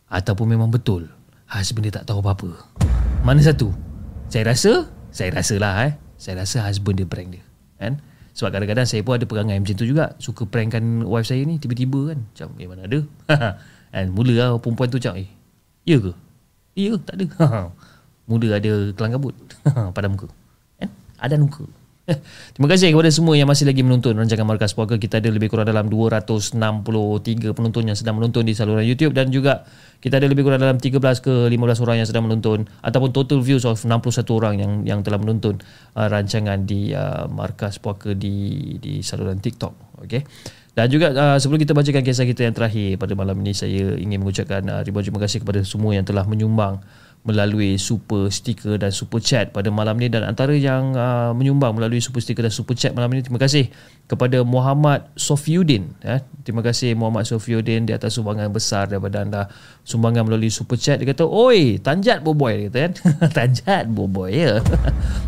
[0.06, 1.10] Ataupun memang betul
[1.50, 2.54] Husband dia tak tahu apa-apa.
[3.26, 3.74] Mana satu?
[4.30, 5.92] Saya rasa Saya rasa lah eh.
[6.14, 7.42] Saya rasa husband dia prank dia
[7.82, 7.98] Kan?
[8.30, 10.14] Sebab kadang-kadang saya pun ada perangai macam tu juga.
[10.22, 12.18] Suka prankkan wife saya ni Tiba-tiba kan?
[12.30, 13.00] Macam eh mana ada?
[13.90, 15.26] Kan, Mula lah perempuan tu macam Eh
[15.82, 16.14] ya ke?
[16.78, 17.26] Ya tak ada
[18.30, 19.34] Mula ada kelang kabut
[19.96, 20.30] Pada muka
[20.78, 20.88] kan?
[21.18, 21.66] Ada muka
[22.54, 24.98] Terima kasih kepada semua yang masih lagi menonton rancangan Markas Puaka.
[24.98, 26.58] Kita ada lebih kurang dalam 263
[27.54, 29.66] penonton yang sedang menonton di saluran YouTube dan juga
[30.00, 33.68] kita ada lebih kurang dalam 13 ke 15 orang yang sedang menonton ataupun total views
[33.68, 35.60] of 61 orang yang yang telah menonton
[35.94, 40.02] uh, rancangan di uh, Markas Puaka di di saluran TikTok.
[40.08, 40.24] Okey.
[40.70, 44.22] Dan juga uh, sebelum kita bacakan kisah kita yang terakhir pada malam ini saya ingin
[44.22, 46.80] mengucapkan uh, ribuan terima kasih kepada semua yang telah menyumbang
[47.20, 50.08] melalui super sticker dan super chat pada malam ni.
[50.08, 53.68] Dan antara yang uh, menyumbang melalui super sticker dan super chat malam ni terima kasih
[54.08, 56.18] kepada Muhammad Sofiuddin ya.
[56.42, 59.42] terima kasih Muhammad Sofiuddin di atas sumbangan besar daripada anda.
[59.84, 60.96] Sumbangan melalui super chat.
[60.96, 62.92] Dia kata oi tanjat boboy dia kata kan?
[63.36, 64.64] Tanjat boboy ya.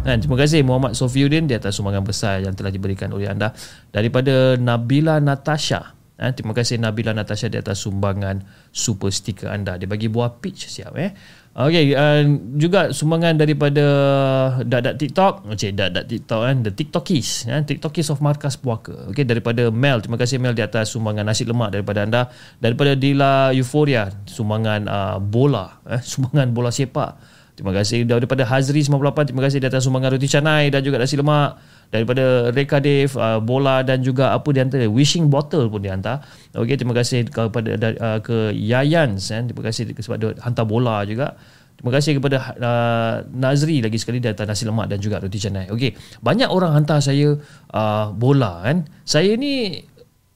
[0.02, 3.52] Dan terima kasih Muhammad Sofiuddin di atas sumbangan besar yang telah diberikan oleh anda.
[3.93, 9.74] Daripada Nabila Natasha Ha, terima kasih Nabila Natasha di atas sumbangan super sticker anda.
[9.74, 11.10] Dia bagi buah peach siap eh.
[11.52, 12.24] Okey, uh,
[12.56, 13.84] juga sumbangan daripada
[14.64, 15.52] Dadat TikTok.
[15.52, 19.12] Cik Dadat TikTok kan, the TikTokies, ya, TikTokies of Markas Puaka.
[19.12, 20.00] Okey, daripada Mel.
[20.00, 22.32] Terima kasih Mel di atas sumbangan nasi lemak daripada anda.
[22.56, 29.28] Daripada Dila Euphoria, sumbangan uh, bola, eh, sumbangan bola sepak Terima kasih daripada Hazri 98
[29.28, 31.60] Terima kasih datang sumbangan roti canai Dan juga nasi lemak
[31.92, 36.24] Daripada Reka Dave uh, Bola dan juga Apa dia hantar Wishing bottle pun dia hantar
[36.56, 39.42] Okey terima kasih kepada uh, Ke Yayan eh.
[39.44, 41.36] Terima kasih sebab dia hantar bola juga
[41.82, 45.66] Terima kasih kepada uh, Nazri lagi sekali datang nasi lemak dan juga roti canai.
[45.66, 47.34] Okey, banyak orang hantar saya
[47.74, 48.86] uh, bola kan.
[49.02, 49.82] Saya ni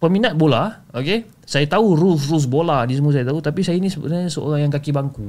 [0.06, 1.26] peminat bola, okey.
[1.42, 4.94] Saya tahu rules-rules bola ni semua saya tahu tapi saya ni sebenarnya seorang yang kaki
[4.94, 5.26] bangku.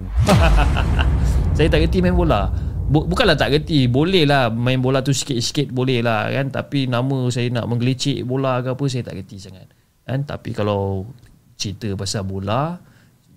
[1.57, 2.49] saya tak reti main bola.
[2.87, 6.53] Bukanlah tak reti, boleh lah main bola tu sikit-sikit boleh lah kan.
[6.53, 9.67] Tapi nama saya nak menggelicik bola ke apa saya tak reti sangat.
[10.05, 10.23] Kan?
[10.23, 11.09] Tapi kalau
[11.57, 12.77] cerita pasal bola,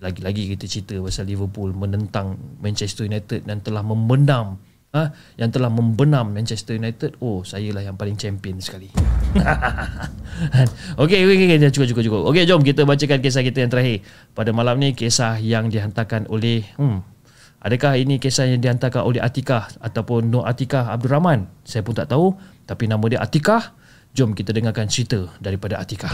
[0.01, 4.57] lagi-lagi kita cerita pasal Liverpool menentang Manchester United dan telah membenam
[4.91, 8.91] ha, yang telah membenam Manchester United oh saya lah yang paling champion sekali.
[11.01, 12.21] Okey okey okey cukup cukup cukup.
[12.31, 14.03] Okey jom kita bacakan kisah kita yang terakhir.
[14.35, 16.99] Pada malam ni kisah yang dihantarkan oleh hmm
[17.61, 21.47] adakah ini kisah yang dihantarkan oleh Atikah ataupun Nur Atikah Abdul Rahman?
[21.63, 22.35] Saya pun tak tahu
[22.67, 23.79] tapi nama dia Atikah.
[24.11, 26.11] Jom kita dengarkan cerita daripada Atikah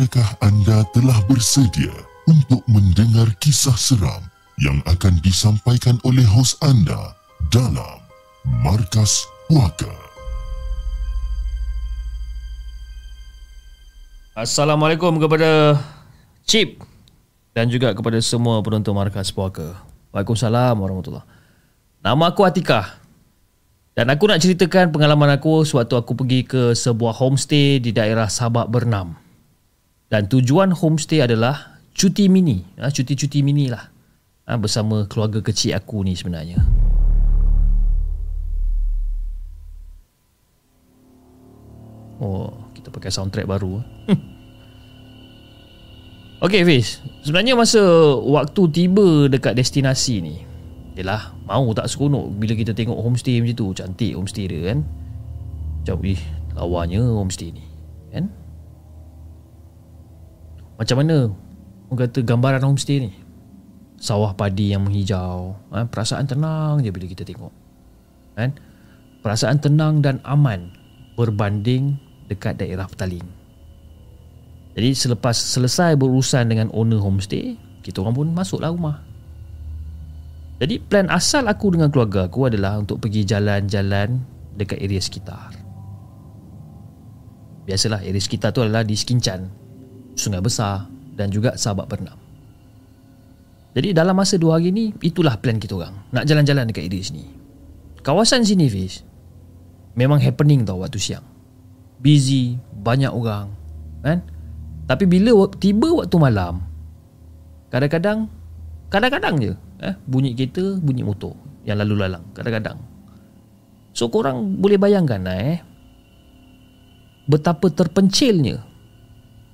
[0.00, 1.92] Adakah anda telah bersedia
[2.24, 4.24] untuk mendengar kisah seram
[4.56, 7.12] yang akan disampaikan oleh hos anda
[7.52, 8.00] dalam
[8.64, 9.92] Markas Puaka?
[14.32, 15.76] Assalamualaikum kepada
[16.48, 16.80] Chip
[17.52, 19.84] dan juga kepada semua penonton Markas Puaka.
[20.16, 21.28] Waalaikumsalam warahmatullahi
[22.00, 23.04] Nama aku Atikah
[23.92, 28.64] dan aku nak ceritakan pengalaman aku sewaktu aku pergi ke sebuah homestay di daerah Sabak
[28.72, 29.28] Bernam.
[30.10, 32.66] Dan tujuan homestay adalah cuti mini.
[32.82, 33.94] Ha, cuti-cuti mini lah.
[34.50, 36.58] Ha, bersama keluarga kecil aku ni sebenarnya.
[42.18, 43.78] Oh, kita pakai soundtrack baru.
[46.40, 47.84] Okay Fiz Sebenarnya masa
[48.16, 50.40] waktu tiba dekat destinasi ni
[50.96, 54.80] Yelah Mau tak seronok Bila kita tengok homestay macam tu Cantik homestay dia kan
[55.84, 56.16] Macam ih
[56.56, 57.60] Lawanya homestay ni
[58.08, 58.32] Kan
[60.80, 61.28] macam mana
[61.92, 63.12] orang kata gambaran homestay ni?
[64.00, 65.52] Sawah padi yang menghijau.
[65.76, 65.84] Ha?
[65.84, 67.52] Perasaan tenang je bila kita tengok.
[68.32, 68.56] Kan?
[69.20, 70.72] Perasaan tenang dan aman
[71.20, 72.00] berbanding
[72.32, 73.28] dekat daerah Petaling.
[74.72, 79.04] Jadi selepas selesai berurusan dengan owner homestay, kita orang pun masuklah rumah.
[80.64, 84.24] Jadi plan asal aku dengan keluarga aku adalah untuk pergi jalan-jalan
[84.56, 85.52] dekat area sekitar.
[87.68, 89.52] Biasalah area sekitar tu adalah di Sekincan,
[90.14, 92.16] Sungai Besar dan juga Sabak Bernam.
[93.70, 97.24] Jadi dalam masa dua hari ni itulah plan kita orang nak jalan-jalan dekat area sini.
[98.02, 99.06] Kawasan sini Fiz
[99.94, 101.22] memang happening tau waktu siang.
[102.00, 103.52] Busy, banyak orang,
[104.00, 104.24] kan?
[104.88, 106.64] Tapi bila tiba waktu malam
[107.70, 108.26] kadang-kadang
[108.90, 109.52] kadang-kadang je
[109.86, 112.80] eh bunyi kereta, bunyi motor yang lalu lalang kadang-kadang.
[113.94, 115.58] So korang boleh bayangkan lah eh
[117.30, 118.69] betapa terpencilnya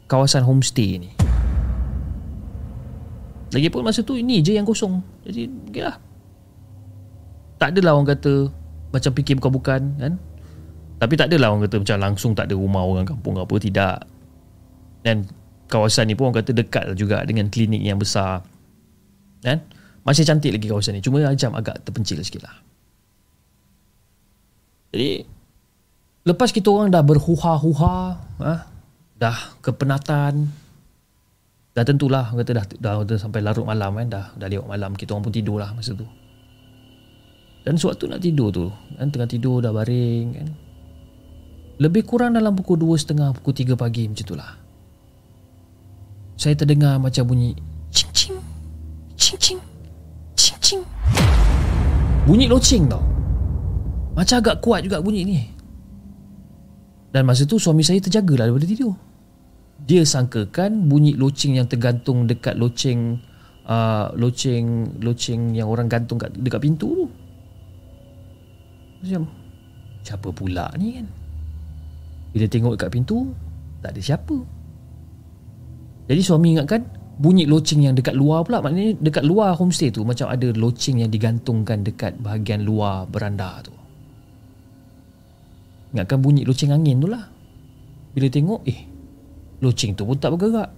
[0.06, 1.10] kawasan homestay ni.
[3.54, 5.02] Lagipun masa tu ini je yang kosong.
[5.22, 5.96] Jadi okey lah.
[7.56, 8.50] Tak adalah orang kata
[8.90, 10.12] macam fikir bukan-bukan kan.
[10.96, 14.04] Tapi tak adalah orang kata macam langsung tak ada rumah orang kampung apa tidak.
[15.06, 15.24] Dan
[15.70, 18.42] kawasan ni pun orang kata dekat juga dengan klinik yang besar.
[19.40, 19.62] Kan?
[20.02, 21.02] Masih cantik lagi kawasan ni.
[21.02, 22.56] Cuma macam agak terpencil sikit lah.
[24.94, 25.22] Jadi
[26.26, 27.98] lepas kita orang dah berhuha-huha,
[28.42, 28.52] ha,
[29.16, 30.52] dah kepenatan
[31.76, 35.12] dah tentulah kata dah, dah, dah sampai larut malam kan dah dah lewat malam kita
[35.12, 36.08] orang pun tidur lah masa tu.
[37.66, 38.64] Dan sewaktu nak tidur tu
[38.96, 40.48] kan tengah tidur dah baring kan.
[41.76, 44.52] Lebih kurang dalam pukul 2.30 pukul 3 pagi macam tu lah.
[46.36, 47.52] Saya terdengar macam bunyi
[47.92, 48.36] cing cing
[49.16, 49.60] cing cing
[50.36, 50.82] cing cing.
[52.24, 53.04] Bunyi loceng tau.
[54.16, 55.55] Macam agak kuat juga bunyi ni
[57.10, 58.94] dan masa tu suami saya terjagalah daripada tidur.
[59.86, 63.20] Dia sangkakan bunyi loceng yang tergantung dekat loceng
[63.68, 67.06] uh, loceng loceng yang orang gantung kat, dekat pintu tu.
[69.04, 69.22] Macam
[70.02, 71.06] siapa pula ni kan?
[72.32, 73.30] Bila tengok dekat pintu
[73.84, 74.36] tak ada siapa.
[76.06, 76.82] Jadi suami ingatkan
[77.16, 81.10] bunyi loceng yang dekat luar pula maknanya dekat luar homestay tu macam ada loceng yang
[81.10, 83.85] digantungkan dekat bahagian luar beranda tu.
[85.94, 87.28] Ingatkan bunyi loceng angin tu lah
[88.16, 88.80] Bila tengok Eh
[89.62, 90.70] Loceng tu pun tak bergerak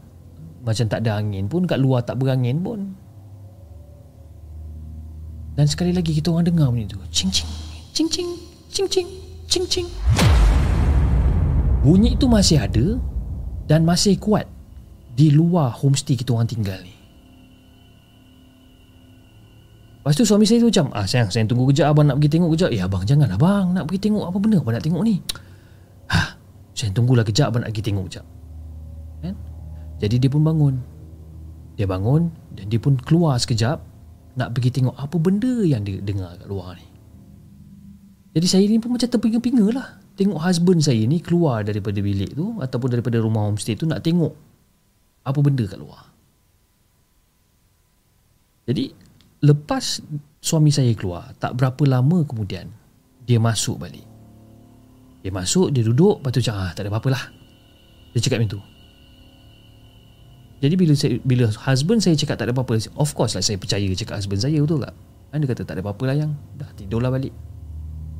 [0.64, 2.98] Macam tak ada angin pun Kat luar tak berangin pun
[5.58, 7.02] Dan sekali lagi kita orang dengar bunyi tu.
[7.10, 7.50] Cing cing.
[7.90, 8.30] Cing cing.
[8.70, 9.08] Cing cing.
[9.50, 9.88] Cing cing.
[11.82, 12.94] Bunyi tu masih ada
[13.66, 14.46] dan masih kuat
[15.18, 16.94] di luar homestay kita orang tinggal ni.
[20.08, 22.56] Lepas tu suami saya tu macam Ah sayang saya tunggu kejap abang nak pergi tengok
[22.56, 22.72] kejap.
[22.72, 24.56] Eh abang jangan abang nak pergi tengok apa benda?
[24.56, 25.20] Abang nak tengok ni.
[26.08, 26.32] Ha
[26.72, 28.24] saya tunggulah kejap abang nak pergi tengok kejap.
[29.20, 29.36] Kan?
[30.00, 30.80] Jadi dia pun bangun.
[31.76, 33.84] Dia bangun dan dia pun keluar sekejap
[34.40, 36.88] Nak pergi tengok apa benda yang dia dengar kat luar ni.
[38.32, 40.00] Jadi saya ni pun macam terpinga-pinga lah.
[40.16, 44.32] Tengok husband saya ni keluar daripada bilik tu Ataupun daripada rumah homestay tu nak tengok
[45.28, 46.08] Apa benda kat luar.
[48.64, 49.07] Jadi
[49.42, 50.02] lepas
[50.38, 52.70] suami saya keluar tak berapa lama kemudian
[53.28, 54.06] dia masuk balik.
[55.20, 57.24] Dia masuk dia duduk lepas tu cakap ah, tak ada apa-apa lah.
[58.14, 58.62] Dia cakap macam tu.
[60.58, 63.86] Jadi bila saya, bila husband saya cakap tak ada apa-apa of course lah saya percaya
[63.94, 64.94] cakap husband saya betul tak?
[65.28, 66.32] Kan dia kata tak ada apa-apa lah yang.
[66.56, 67.34] Dah tidurlah balik.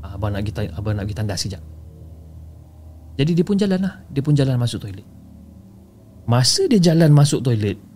[0.05, 1.63] Ah, abang nak pergi, abang nak pergi tandas sekejap.
[3.19, 3.95] Jadi dia pun jalan lah.
[4.13, 5.07] Dia pun jalan masuk toilet.
[6.29, 7.88] Masa dia jalan masuk toilet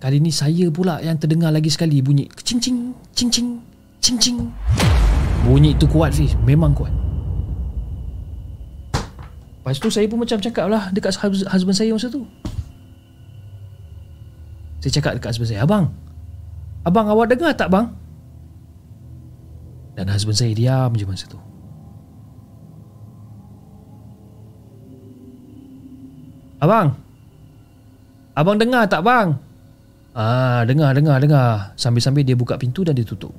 [0.00, 3.28] Kali ni saya pula yang terdengar lagi sekali bunyi cing cing cing
[4.00, 4.38] cing cing.
[5.44, 6.88] Bunyi tu kuat Fiz, memang kuat.
[9.60, 12.24] Lepas tu saya pun macam cakap lah dekat husband saya masa tu.
[14.80, 15.92] Saya cakap dekat husband saya, Abang,
[16.80, 17.92] Abang awak dengar tak bang?
[20.00, 21.36] Dan husband saya diam je masa tu.
[26.56, 26.96] Abang,
[28.32, 29.49] Abang dengar tak bang?
[30.10, 31.70] Ah, dengar, dengar, dengar.
[31.78, 33.30] Sambil-sambil dia buka pintu dan dia tutup.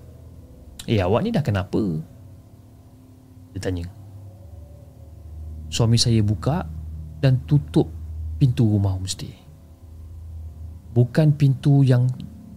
[0.88, 2.00] Eh, awak ni dah kenapa?
[3.52, 3.86] Dia tanya.
[5.68, 6.64] Suami saya buka
[7.20, 7.92] dan tutup
[8.40, 9.36] pintu rumah homestay.
[10.92, 12.08] Bukan pintu yang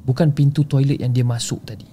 [0.07, 1.87] bukan pintu toilet yang dia masuk tadi.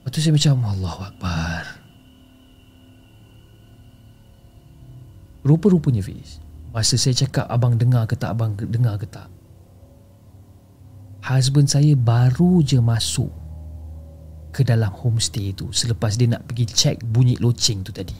[0.00, 1.64] Lepas tu saya macam Allah Akbar.
[5.48, 6.44] Rupa-rupanya Fiz
[6.76, 9.37] Masa saya cakap abang dengar ke tak Abang dengar ke tak
[11.28, 13.28] husband saya baru je masuk
[14.48, 18.16] ke dalam homestay tu selepas dia nak pergi check bunyi loceng tu tadi.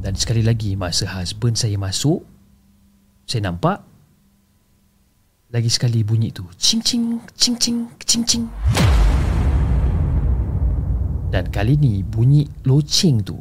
[0.00, 2.24] Dan sekali lagi masa husband saya masuk
[3.28, 3.84] saya nampak
[5.52, 8.44] lagi sekali bunyi tu cing cing cing cing cing cing.
[11.28, 13.36] Dan kali ni bunyi loceng tu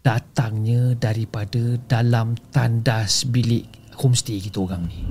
[0.00, 5.06] datangnya daripada dalam tandas bilik homestay kita orang ni.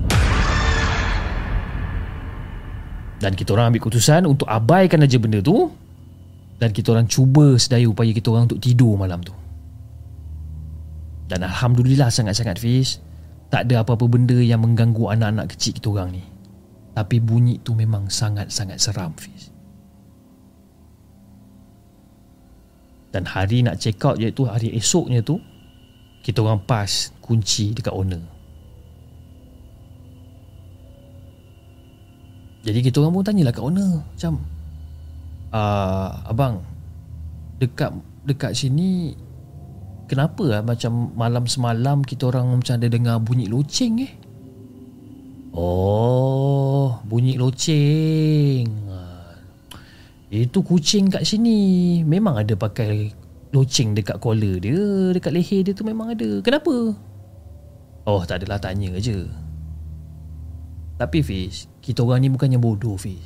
[3.22, 5.70] Dan kita orang ambil keputusan untuk abaikan aja benda tu
[6.58, 9.34] dan kita orang cuba sedaya upaya kita orang untuk tidur malam tu.
[11.30, 13.00] Dan alhamdulillah sangat-sangat Fiz,
[13.48, 16.24] tak ada apa-apa benda yang mengganggu anak-anak kecil kita orang ni.
[16.92, 19.48] Tapi bunyi tu memang sangat-sangat seram Fiz.
[23.12, 25.36] Dan hari nak check out iaitu hari esoknya tu
[26.24, 28.31] kita orang pas kunci dekat owner.
[32.62, 34.32] Jadi kita orang pun tanyalah kat owner Macam
[35.50, 36.62] uh, Abang
[37.58, 37.90] Dekat
[38.22, 39.18] dekat sini
[40.06, 44.12] Kenapa lah macam malam semalam Kita orang macam ada dengar bunyi loceng eh?
[45.52, 48.68] Oh Bunyi loceng.
[50.32, 52.00] Itu kucing kat sini.
[52.08, 53.12] Memang ada pakai
[53.52, 56.40] Loceng dekat collar dia Dekat leher dia tu memang ada.
[56.40, 56.96] Kenapa?
[58.08, 59.28] Oh tak adalah tanya je.
[60.96, 63.18] Tapi Fish kita orang ni bukannya bodoh Fiz.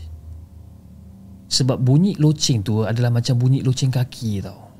[1.46, 4.72] Sebab bunyi loceng tu adalah macam bunyi loceng kaki tau.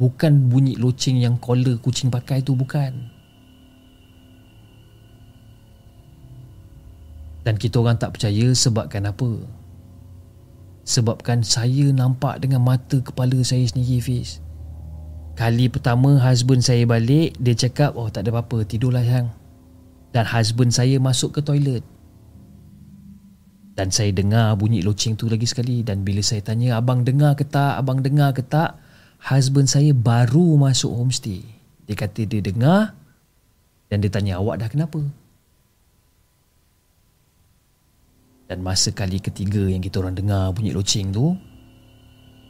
[0.00, 3.12] Bukan bunyi loceng yang collar kucing pakai tu bukan.
[7.44, 9.44] Dan kita orang tak percaya sebabkan apa?
[10.88, 14.40] Sebabkan saya nampak dengan mata kepala saya sendiri Fiz.
[15.38, 19.30] Kali pertama husband saya balik Dia cakap oh tak ada apa-apa tidurlah yang
[20.10, 21.86] Dan husband saya masuk ke toilet
[23.78, 27.46] dan saya dengar bunyi loceng tu lagi sekali dan bila saya tanya abang dengar ke
[27.46, 28.74] tak, abang dengar ke tak,
[29.22, 31.46] husband saya baru masuk homestay.
[31.86, 32.98] Dia kata dia dengar
[33.86, 34.98] dan dia tanya awak dah kenapa?
[38.50, 41.38] Dan masa kali ketiga yang kita orang dengar bunyi loceng tu,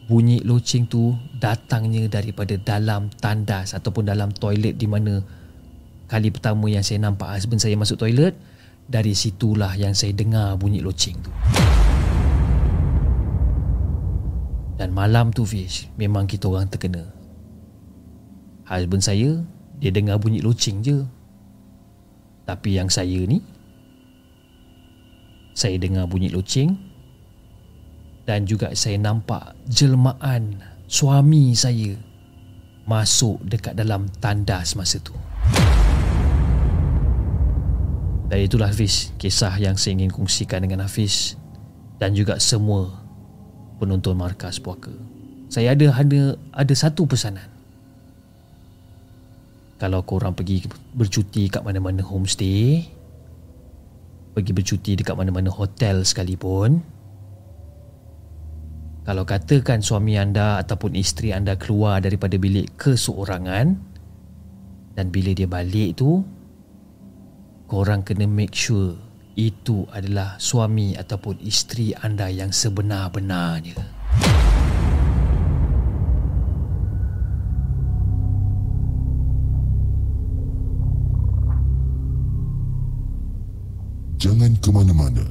[0.08, 5.20] bunyi loceng tu datangnya daripada dalam tandas ataupun dalam toilet di mana
[6.08, 8.32] kali pertama yang saya nampak husband saya masuk toilet,
[8.88, 11.28] dari situlah yang saya dengar bunyi loceng tu.
[14.80, 17.04] Dan malam tu Fish, memang kita orang terkena.
[18.64, 19.44] Husband saya,
[19.76, 21.04] dia dengar bunyi loceng je.
[22.48, 23.44] Tapi yang saya ni,
[25.52, 26.78] saya dengar bunyi loceng
[28.24, 31.98] dan juga saya nampak jelmaan suami saya
[32.88, 35.12] masuk dekat dalam tandas masa tu.
[38.28, 41.40] Dan itulah Hafiz kisah yang saya ingin kongsikan dengan Hafiz
[41.96, 42.92] dan juga semua
[43.80, 44.92] penonton markas puaka.
[45.48, 47.48] Saya ada ada ada satu pesanan.
[49.80, 52.84] Kalau korang pergi bercuti kat mana-mana homestay,
[54.36, 56.82] pergi bercuti dekat mana-mana hotel sekalipun,
[59.08, 63.72] kalau katakan suami anda ataupun isteri anda keluar daripada bilik keseorangan
[64.98, 66.20] dan bila dia balik tu,
[67.68, 68.96] korang kena make sure
[69.36, 73.76] itu adalah suami ataupun isteri anda yang sebenar-benarnya.
[84.18, 85.28] Jangan ke mana-mana.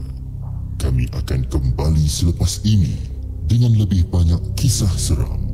[0.77, 2.95] Kami akan kembali selepas ini
[3.49, 5.46] dengan lebih banyak kisah seram.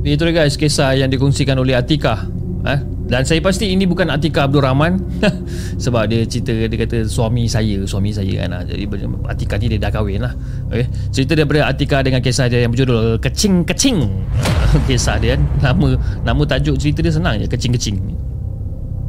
[0.00, 2.24] Itu dia guys kisah yang dikongsikan oleh Atika.
[2.64, 2.80] Eh?
[3.10, 5.02] Dan saya pasti ini bukan Atika Abdul Rahman
[5.82, 8.64] sebab dia cerita dia kata suami saya, suami saya kan.
[8.64, 8.86] Jadi
[9.26, 10.32] Atika ni dia dah kahwin lah.
[10.70, 10.86] Okay.
[11.10, 13.98] Cerita daripada Atika dengan kisah dia yang berjudul Kecing Kecing.
[14.88, 15.42] kisah dia kan.
[15.58, 15.86] Nama
[16.22, 17.98] nama tajuk cerita dia senang je Kecing Kecing.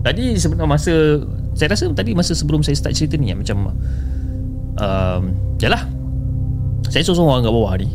[0.01, 0.93] Tadi sebenarnya masa
[1.53, 3.69] saya rasa tadi masa sebelum saya start cerita ni macam
[4.75, 5.23] um,
[5.61, 5.85] yalah.
[6.89, 7.87] Saya seorang-seorang kat bawah ni.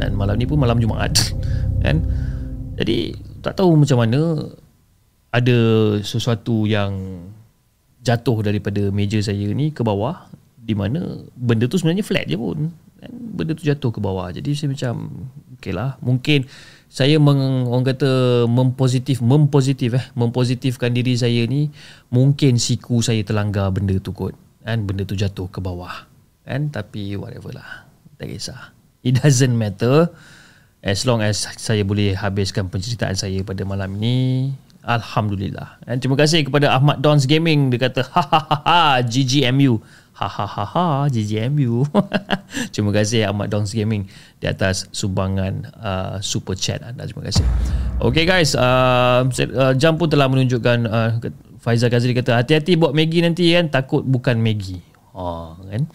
[0.00, 1.12] Dan malam ni pun malam Jumaat.
[1.84, 2.00] kan?
[2.76, 3.12] Jadi
[3.44, 4.20] tak tahu macam mana
[5.32, 5.58] ada
[6.00, 7.24] sesuatu yang
[8.02, 10.28] jatuh daripada meja saya ni ke bawah
[10.62, 12.70] di mana benda tu sebenarnya flat je pun.
[13.02, 14.30] Kan benda tu jatuh ke bawah.
[14.30, 14.94] Jadi saya macam
[15.58, 15.98] okey lah.
[16.04, 16.46] Mungkin
[16.92, 21.72] saya meng, orang kata mempositif mempositif eh mempositifkan diri saya ni
[22.12, 24.36] mungkin siku saya terlanggar benda tu kot.
[24.62, 26.06] Kan benda tu jatuh ke bawah.
[26.46, 27.88] Kan tapi whatever lah.
[28.20, 28.70] Tak kisah.
[29.02, 30.14] It doesn't matter
[30.82, 34.50] As long as saya boleh habiskan penceritaan saya pada malam ini
[34.82, 35.78] Alhamdulillah.
[35.86, 37.70] Dan terima kasih kepada Ahmad Dons Gaming.
[37.70, 38.22] Dia kata ha
[38.66, 39.78] ha GGMU
[40.12, 41.86] Ha ha GGMU
[42.74, 44.10] Terima kasih Ahmad Dons Gaming
[44.42, 47.06] Di atas sumbangan uh, super chat anda.
[47.06, 47.46] Terima kasih.
[48.02, 51.10] Okay guys uh, uh, Jam pun telah menunjukkan uh,
[51.62, 53.70] Faizal Ghazali kata Hati-hati buat Maggie nanti kan?
[53.70, 54.82] Takut bukan Maggie.
[55.14, 55.86] Oh kan?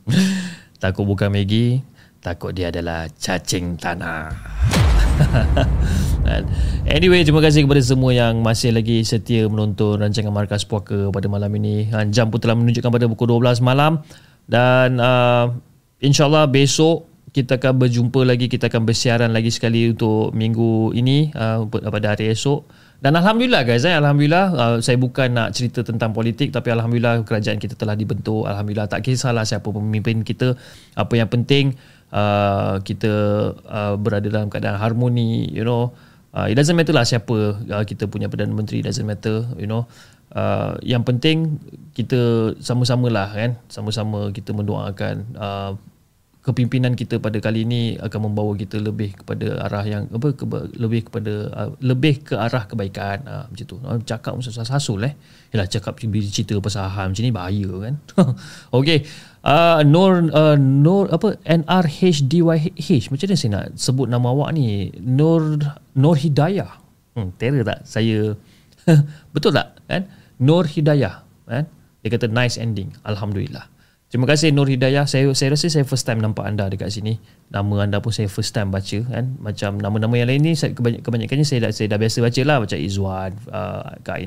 [0.82, 1.84] Takut bukan Maggie
[2.20, 4.28] Takut dia adalah cacing tanah.
[6.84, 11.48] anyway, terima kasih kepada semua yang masih lagi setia menonton rancangan Markas Puaka pada malam
[11.56, 11.88] ini.
[12.12, 14.04] Jam pun telah menunjukkan pada pukul 12 malam.
[14.44, 15.48] Dan uh,
[16.04, 18.52] insyaAllah besok kita akan berjumpa lagi.
[18.52, 22.68] Kita akan bersiaran lagi sekali untuk minggu ini uh, pada hari esok.
[23.00, 27.56] Dan Alhamdulillah guys, eh, Alhamdulillah uh, saya bukan nak cerita tentang politik tapi Alhamdulillah kerajaan
[27.56, 28.44] kita telah dibentuk.
[28.44, 30.52] Alhamdulillah tak kisahlah siapa pemimpin kita.
[31.00, 31.80] Apa yang penting
[32.14, 33.12] uh, kita
[33.66, 35.94] uh, berada dalam keadaan harmoni you know.
[36.30, 39.66] Uh, it doesn't matter lah siapa uh, kita punya Perdana Menteri it doesn't matter you
[39.66, 39.86] know.
[40.30, 41.58] Uh, yang penting
[41.94, 43.58] kita sama-sama lah kan.
[43.66, 45.72] Sama-sama kita mendoakan uh,
[46.40, 50.46] kepimpinan kita pada kali ini akan membawa kita lebih kepada arah yang apa ke,
[50.78, 53.26] lebih kepada uh, lebih ke arah kebaikan.
[53.26, 53.76] Uh, macam tu.
[53.82, 55.18] Uh, cakap sasul eh.
[55.50, 57.94] Yalah cakap cerita pasal saham macam ni bahaya kan.
[58.78, 59.02] Okey
[59.44, 64.92] uh, Nur uh, Nur apa NRHDYH macam mana saya nak sebut nama awak ni?
[65.00, 65.60] Nur
[65.96, 66.80] Nur Hidayah.
[67.16, 68.36] Hmm, terror tak saya?
[69.34, 70.08] Betul tak kan?
[70.40, 71.64] Nur Hidayah kan?
[72.00, 72.96] Dia kata nice ending.
[73.04, 73.68] Alhamdulillah.
[74.10, 75.06] Terima kasih Nur Hidayah.
[75.06, 77.22] Saya saya rasa saya first time nampak anda dekat sini.
[77.54, 79.38] Nama anda pun saya first time baca kan.
[79.38, 82.56] Macam nama-nama yang lain ni saya kebanyak, kebanyakannya saya dah saya dah biasa baca lah.
[82.58, 84.18] Macam Izwan, uh, Kak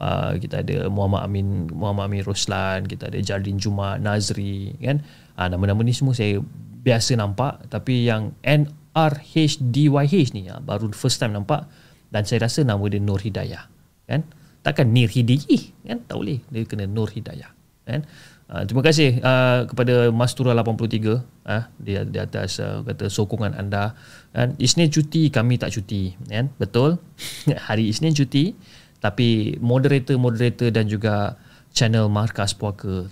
[0.00, 5.04] uh, kita ada Muhammad Amin, Muhammad Amin Roslan, kita ada Jardin Juma, Nazri kan.
[5.36, 6.40] Uh, nama-nama ni semua saya
[6.80, 11.68] biasa nampak tapi yang NRHDYH ni uh, baru first time nampak
[12.10, 13.68] dan saya rasa nama dia Nur Hidayah
[14.08, 14.24] kan.
[14.60, 15.98] Takkan Nir Hidayah kan?
[16.04, 16.40] Tak boleh.
[16.50, 17.52] Dia kena Nur Hidayah
[17.86, 18.02] kan.
[18.50, 23.94] Uh, terima kasih uh, kepada Mastura 83 uh, di, di atas uh, kata sokongan anda.
[24.34, 26.50] Dan Isnin cuti, kami tak cuti, kan?
[26.58, 26.98] Betul.
[27.70, 28.58] Hari Isnin cuti,
[29.00, 31.40] tapi moderator-moderator dan juga
[31.72, 33.08] channel Markas Puaka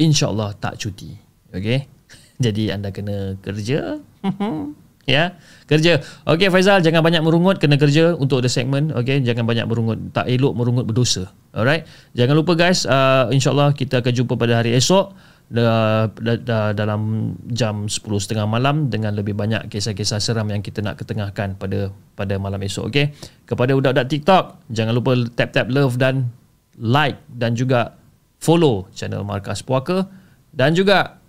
[0.00, 1.16] insya-Allah tak cuti.
[1.52, 1.84] Okey.
[2.44, 4.00] Jadi anda kena kerja.
[5.06, 5.38] Ya,
[5.70, 6.02] kerja.
[6.26, 8.90] Okey Faizal, jangan banyak merungut, kena kerja untuk the segment.
[8.90, 10.10] Okey, jangan banyak merungut.
[10.10, 11.30] Tak elok merungut berdosa.
[11.54, 11.86] Alright.
[12.18, 15.14] Jangan lupa guys, uh, insyaallah kita akan jumpa pada hari esok
[15.46, 20.98] da, da, da, dalam jam 10.30 malam dengan lebih banyak kisah-kisah seram yang kita nak
[20.98, 23.14] ketengahkan pada pada malam esok okey?
[23.46, 24.44] Kepada budak-budak TikTok
[24.74, 26.34] jangan lupa tap-tap love dan
[26.82, 27.94] like dan juga
[28.42, 30.10] follow channel Markas Puaka.
[30.50, 31.22] Dan juga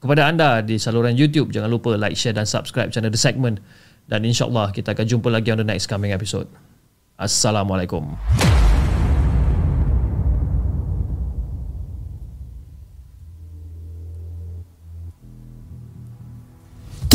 [0.00, 3.60] kepada anda di saluran YouTube jangan lupa like share dan subscribe channel The Segment.
[4.08, 6.48] Dan insyaallah kita akan jumpa lagi on the next coming episode.
[7.20, 8.16] Assalamualaikum